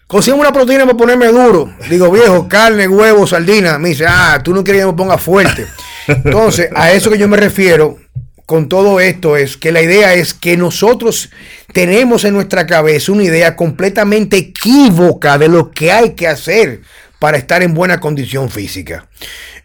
[0.07, 1.73] consigo una proteína para ponerme duro.
[1.89, 3.77] Digo, viejo, carne, huevo, sardina.
[3.77, 5.65] Me dice, ah, tú no querías que me ponga fuerte.
[6.07, 7.97] Entonces, a eso que yo me refiero
[8.45, 11.29] con todo esto es que la idea es que nosotros
[11.73, 16.81] tenemos en nuestra cabeza una idea completamente equívoca de lo que hay que hacer
[17.19, 19.07] para estar en buena condición física.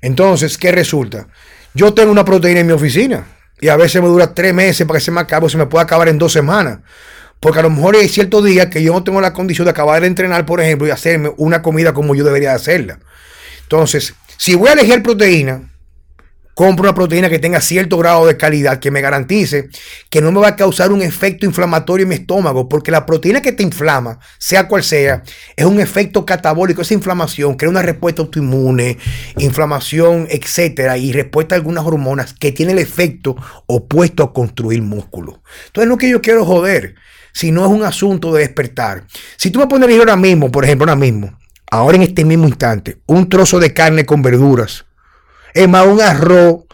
[0.00, 1.28] Entonces, ¿qué resulta?
[1.72, 3.26] Yo tengo una proteína en mi oficina
[3.60, 5.84] y a veces me dura tres meses para que se me acabe, se me puede
[5.84, 6.78] acabar en dos semanas.
[7.40, 10.00] Porque a lo mejor hay ciertos días que yo no tengo la condición de acabar
[10.00, 12.98] de entrenar, por ejemplo, y hacerme una comida como yo debería hacerla.
[13.62, 15.73] Entonces, si voy a elegir proteína,
[16.54, 19.68] compro una proteína que tenga cierto grado de calidad, que me garantice
[20.08, 23.42] que no me va a causar un efecto inflamatorio en mi estómago, porque la proteína
[23.42, 25.22] que te inflama, sea cual sea,
[25.56, 28.98] es un efecto catabólico, esa inflamación crea una respuesta autoinmune,
[29.36, 33.36] inflamación, etcétera, y respuesta a algunas hormonas que tiene el efecto
[33.66, 35.42] opuesto a construir músculo.
[35.66, 36.94] Entonces, no es que yo quiero joder,
[37.32, 39.04] sino es un asunto de despertar.
[39.36, 41.36] Si tú me pones ahora mismo, por ejemplo, ahora mismo,
[41.70, 44.86] ahora en este mismo instante, un trozo de carne con verduras,
[45.54, 46.64] es más, un arroz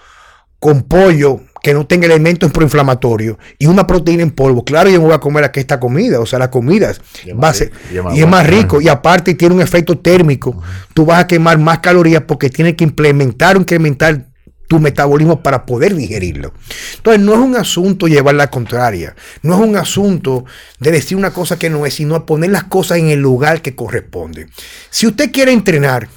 [0.59, 5.07] con pollo, que no tenga elementos proinflamatorios y una proteína en polvo, claro, yo me
[5.07, 6.93] voy a comer aquí esta comida, o sea, la comida
[7.25, 10.63] y es más, y es más, rico y aparte tiene un efecto térmico.
[10.95, 14.27] Tú vas a quemar más calorías porque tienes que implementar o incrementar
[14.69, 16.55] tu metabolismo para poder digerirlo.
[16.97, 20.45] Entonces, no es un asunto llevar la contraria, no es un asunto
[20.79, 23.75] de decir una cosa que no es, sino poner las cosas en el lugar que
[23.75, 24.47] corresponde.
[24.89, 26.09] Si usted quiere entrenar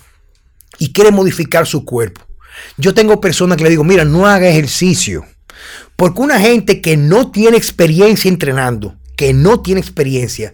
[0.77, 2.21] y quiere modificar su cuerpo,
[2.77, 5.25] yo tengo personas que le digo, mira, no haga ejercicio.
[5.95, 10.53] Porque una gente que no tiene experiencia entrenando, que no tiene experiencia,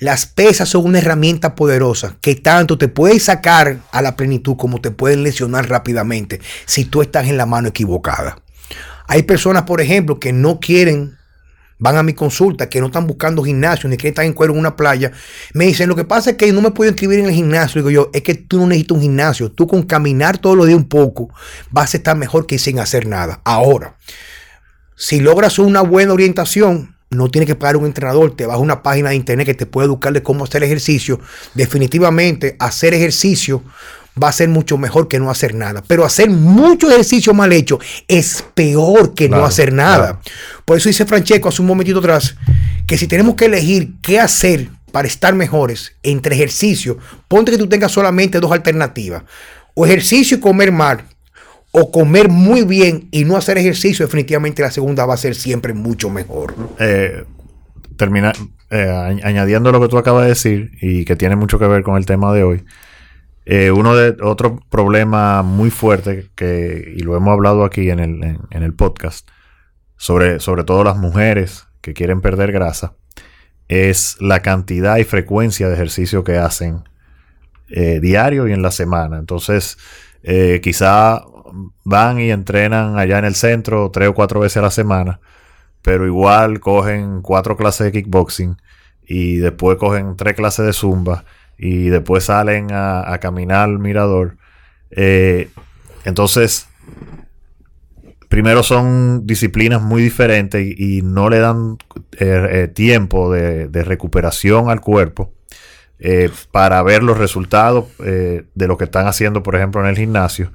[0.00, 4.80] las pesas son una herramienta poderosa que tanto te puede sacar a la plenitud como
[4.80, 8.38] te pueden lesionar rápidamente si tú estás en la mano equivocada.
[9.08, 11.17] Hay personas, por ejemplo, que no quieren,
[11.78, 14.58] van a mi consulta, que no están buscando gimnasio ni que están en cuero en
[14.58, 15.12] una playa.
[15.54, 17.80] Me dicen, lo que pasa es que no me puedo inscribir en el gimnasio.
[17.80, 19.52] Digo yo, es que tú no necesitas un gimnasio.
[19.52, 21.30] Tú con caminar todos los días un poco
[21.70, 23.40] vas a estar mejor que sin hacer nada.
[23.44, 23.96] Ahora,
[24.96, 28.82] si logras una buena orientación, no tienes que pagar un entrenador, te vas a una
[28.82, 31.20] página de internet que te puede educar de cómo hacer ejercicio.
[31.54, 33.62] Definitivamente, hacer ejercicio
[34.22, 35.82] va a ser mucho mejor que no hacer nada.
[35.86, 37.78] Pero hacer mucho ejercicio mal hecho
[38.08, 40.20] es peor que no hacer nada.
[40.64, 42.36] Por eso dice Francesco hace un momentito atrás
[42.86, 46.98] que si tenemos que elegir qué hacer para estar mejores entre ejercicio,
[47.28, 49.22] ponte que tú tengas solamente dos alternativas.
[49.74, 51.04] O ejercicio y comer mal,
[51.70, 55.74] o comer muy bien y no hacer ejercicio, definitivamente la segunda va a ser siempre
[55.74, 56.54] mucho mejor.
[56.78, 57.24] Eh,
[57.96, 58.32] termina,
[58.70, 61.96] eh, añadiendo lo que tú acabas de decir y que tiene mucho que ver con
[61.96, 62.64] el tema de hoy.
[63.44, 68.22] Eh, uno de otro problema muy fuerte que y lo hemos hablado aquí en el,
[68.50, 69.26] en, el podcast
[69.96, 72.92] sobre sobre todo las mujeres que quieren perder grasa
[73.68, 76.84] es la cantidad y frecuencia de ejercicio que hacen
[77.68, 79.18] diario y en la semana.
[79.18, 79.76] Entonces,
[80.62, 81.22] quizá
[81.84, 85.20] van y entrenan allá en el centro tres o cuatro veces a la semana,
[85.82, 88.56] pero igual cogen cuatro clases de kickboxing
[89.08, 91.24] y después cogen tres clases de zumba
[91.56, 94.36] y después salen a, caminar al mirador.
[94.90, 95.48] Eh,
[96.04, 96.68] entonces,
[98.28, 101.78] primero son disciplinas muy diferentes y, no le dan
[102.18, 105.32] eh, eh, tiempo de, recuperación al cuerpo.
[106.52, 110.52] para ver los resultados de lo que están haciendo, por ejemplo, en el gimnasio.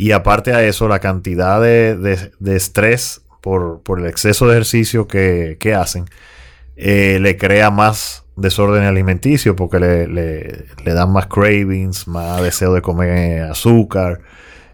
[0.00, 6.04] Y aparte a eso, la cantidad de, estrés por, el exceso de ejercicio que, hacen,
[6.76, 13.42] eh, le crea más desorden alimenticio porque le, dan más cravings, más deseo de comer
[13.42, 14.20] azúcar.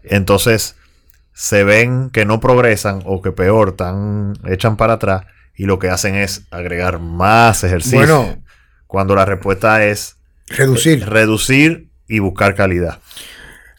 [0.03, 0.77] Entonces,
[1.33, 5.25] se ven que no progresan o que peor, están, echan para atrás
[5.57, 7.99] y lo que hacen es agregar más ejercicio.
[7.99, 8.43] Bueno,
[8.87, 10.18] cuando la respuesta es
[10.49, 11.09] reducir.
[11.09, 12.99] Reducir y buscar calidad.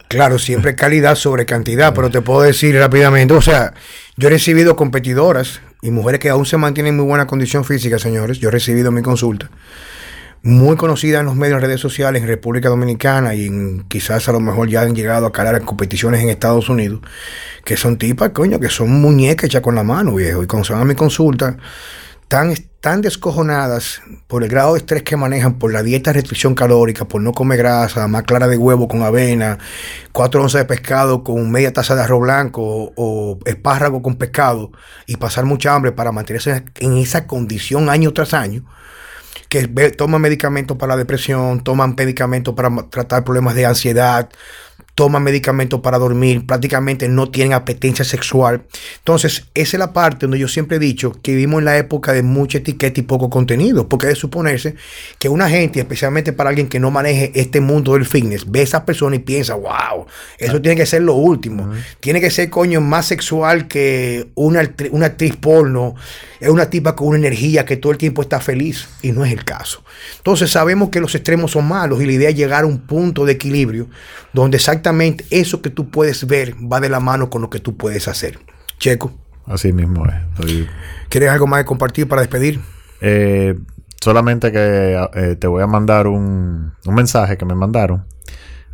[0.08, 3.74] Claro, siempre calidad sobre cantidad, pero te puedo decir rápidamente, o sea,
[4.16, 7.98] yo he recibido competidoras y mujeres que aún se mantienen en muy buena condición física,
[7.98, 9.50] señores, yo he recibido mi consulta,
[10.42, 13.50] muy conocida en los medios, en redes sociales, en República Dominicana y
[13.88, 17.00] quizás a lo mejor ya han llegado a calar en competiciones en Estados Unidos,
[17.64, 20.72] que son tipas, coño, que son muñecas hechas con la mano, viejo, y cuando se
[20.72, 21.56] van a mi consulta,
[22.28, 22.54] tan,
[22.86, 27.20] tan descojonadas por el grado de estrés que manejan, por la dieta restricción calórica, por
[27.20, 29.58] no comer grasa, más clara de huevo con avena,
[30.12, 34.70] cuatro onzas de pescado con media taza de arroz blanco o, espárrago con pescado
[35.04, 38.64] y pasar mucha hambre para mantenerse en esa condición año tras año,
[39.48, 44.28] que toman medicamentos para la depresión, toman medicamentos para tratar problemas de ansiedad,
[44.96, 48.64] toman medicamentos para dormir, prácticamente no tienen apetencia sexual.
[48.96, 52.14] Entonces, esa es la parte donde yo siempre he dicho que vivimos en la época
[52.14, 54.74] de mucha etiqueta y poco contenido, porque de suponerse
[55.18, 58.62] que una gente, especialmente para alguien que no maneje este mundo del fitness, ve a
[58.62, 60.06] esa persona y piensa, wow,
[60.38, 61.70] eso tiene que ser lo último.
[62.00, 65.94] Tiene que ser, coño, más sexual que una, una actriz porno,
[66.40, 69.32] es una tipa con una energía que todo el tiempo está feliz, y no es
[69.32, 69.84] el caso.
[70.16, 73.26] Entonces, sabemos que los extremos son malos y la idea es llegar a un punto
[73.26, 73.88] de equilibrio
[74.32, 74.85] donde exactamente
[75.30, 78.38] eso que tú puedes ver va de la mano con lo que tú puedes hacer.
[78.78, 79.12] Checo.
[79.46, 80.66] Así mismo es.
[81.08, 82.60] ¿Quieres algo más de compartir para despedir?
[83.00, 83.58] Eh,
[84.00, 88.06] solamente que eh, te voy a mandar un, mensaje que me mandaron.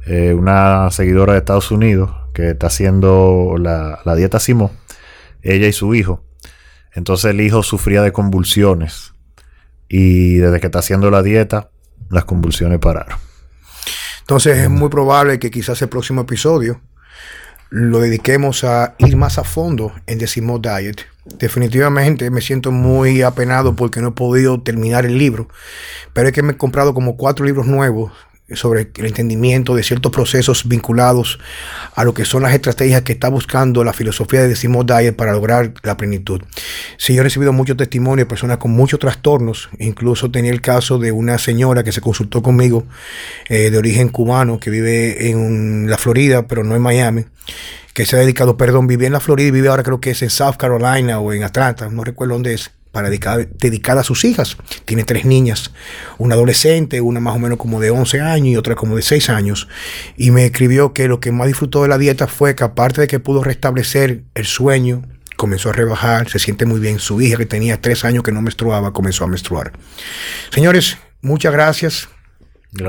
[0.06, 4.72] Eh, una seguidora de Estados Unidos que está haciendo la, la dieta Simo,
[5.42, 6.24] ella y su hijo.
[6.94, 9.12] Entonces el hijo sufría de convulsiones
[9.88, 11.70] y desde que está haciendo la dieta,
[12.10, 13.18] las convulsiones pararon.
[14.32, 16.80] Entonces es muy probable que quizás el próximo episodio
[17.68, 21.02] lo dediquemos a ir más a fondo en Decimo Diet.
[21.38, 25.48] Definitivamente me siento muy apenado porque no he podido terminar el libro,
[26.14, 28.10] pero es que me he comprado como cuatro libros nuevos
[28.55, 31.38] sobre el entendimiento de ciertos procesos vinculados
[31.94, 35.32] a lo que son las estrategias que está buscando la filosofía de Simon Dyer para
[35.32, 36.42] lograr la plenitud.
[36.96, 40.98] Sí, yo he recibido muchos testimonios de personas con muchos trastornos, incluso tenía el caso
[40.98, 42.84] de una señora que se consultó conmigo
[43.48, 47.24] eh, de origen cubano que vive en la Florida, pero no en Miami
[47.92, 50.22] que se ha dedicado, perdón, vivía en la Florida y vive ahora creo que es
[50.22, 54.24] en South Carolina o en Atlanta, no recuerdo dónde es, para dedicar, dedicada a sus
[54.24, 54.57] hijas.
[54.84, 55.72] Tiene tres niñas,
[56.18, 59.30] una adolescente, una más o menos como de 11 años y otra como de 6
[59.30, 59.66] años.
[60.16, 63.07] Y me escribió que lo que más disfrutó de la dieta fue que aparte de
[63.09, 65.03] que pudo restablecer el sueño,
[65.36, 66.99] comenzó a rebajar, se siente muy bien.
[66.99, 69.72] Su hija que tenía 3 años que no menstruaba, comenzó a menstruar.
[70.51, 72.09] Señores, muchas gracias,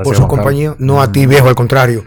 [0.02, 0.76] por su compañía.
[0.78, 2.04] No a ti, viejo, al contrario.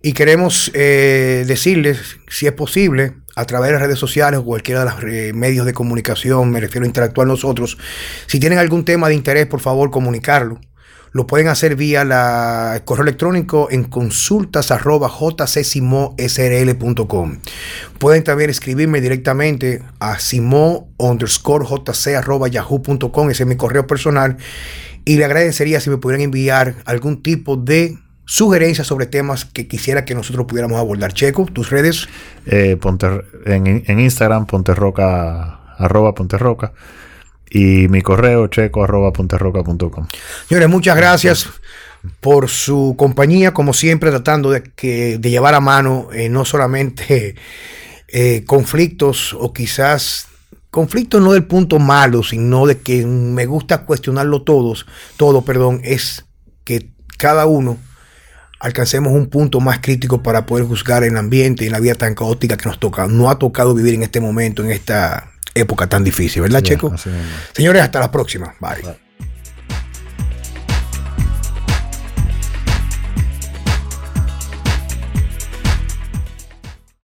[0.00, 4.84] Y queremos eh, decirles, si es posible, a través de las redes sociales o cualquiera
[4.84, 7.78] de los eh, medios de comunicación, me refiero a interactuar nosotros,
[8.26, 10.60] si tienen algún tema de interés, por favor, comunicarlo.
[11.14, 12.02] Lo pueden hacer vía
[12.74, 14.70] el correo electrónico en consultas
[17.98, 21.66] Pueden también escribirme directamente a simo underscore
[23.30, 24.38] ese es mi correo personal.
[25.04, 27.98] Y le agradecería si me pudieran enviar algún tipo de
[28.32, 31.12] sugerencias sobre temas que quisiera que nosotros pudiéramos abordar.
[31.12, 32.08] Checo, tus redes.
[32.46, 32.78] Eh,
[33.44, 36.72] en, Instagram, ponterroca, arroba ponterroca.
[37.50, 40.06] Y mi correo, checo, arroba ponterroca.com.
[40.48, 41.46] Señores, muchas gracias
[42.20, 47.34] por su compañía, como siempre, tratando de, que, de llevar a mano eh, no solamente
[48.08, 50.28] eh, conflictos o quizás
[50.70, 54.86] conflictos no del punto malo, sino de que me gusta cuestionarlo todos,
[55.18, 56.24] todo, perdón, es
[56.64, 57.76] que cada uno
[58.62, 62.56] alcancemos un punto más crítico para poder juzgar el ambiente y la vida tan caótica
[62.56, 63.08] que nos toca.
[63.08, 66.94] No ha tocado vivir en este momento, en esta época tan difícil, ¿verdad, Checo?
[67.52, 68.54] Señores, hasta la próxima.
[68.60, 69.11] Bye.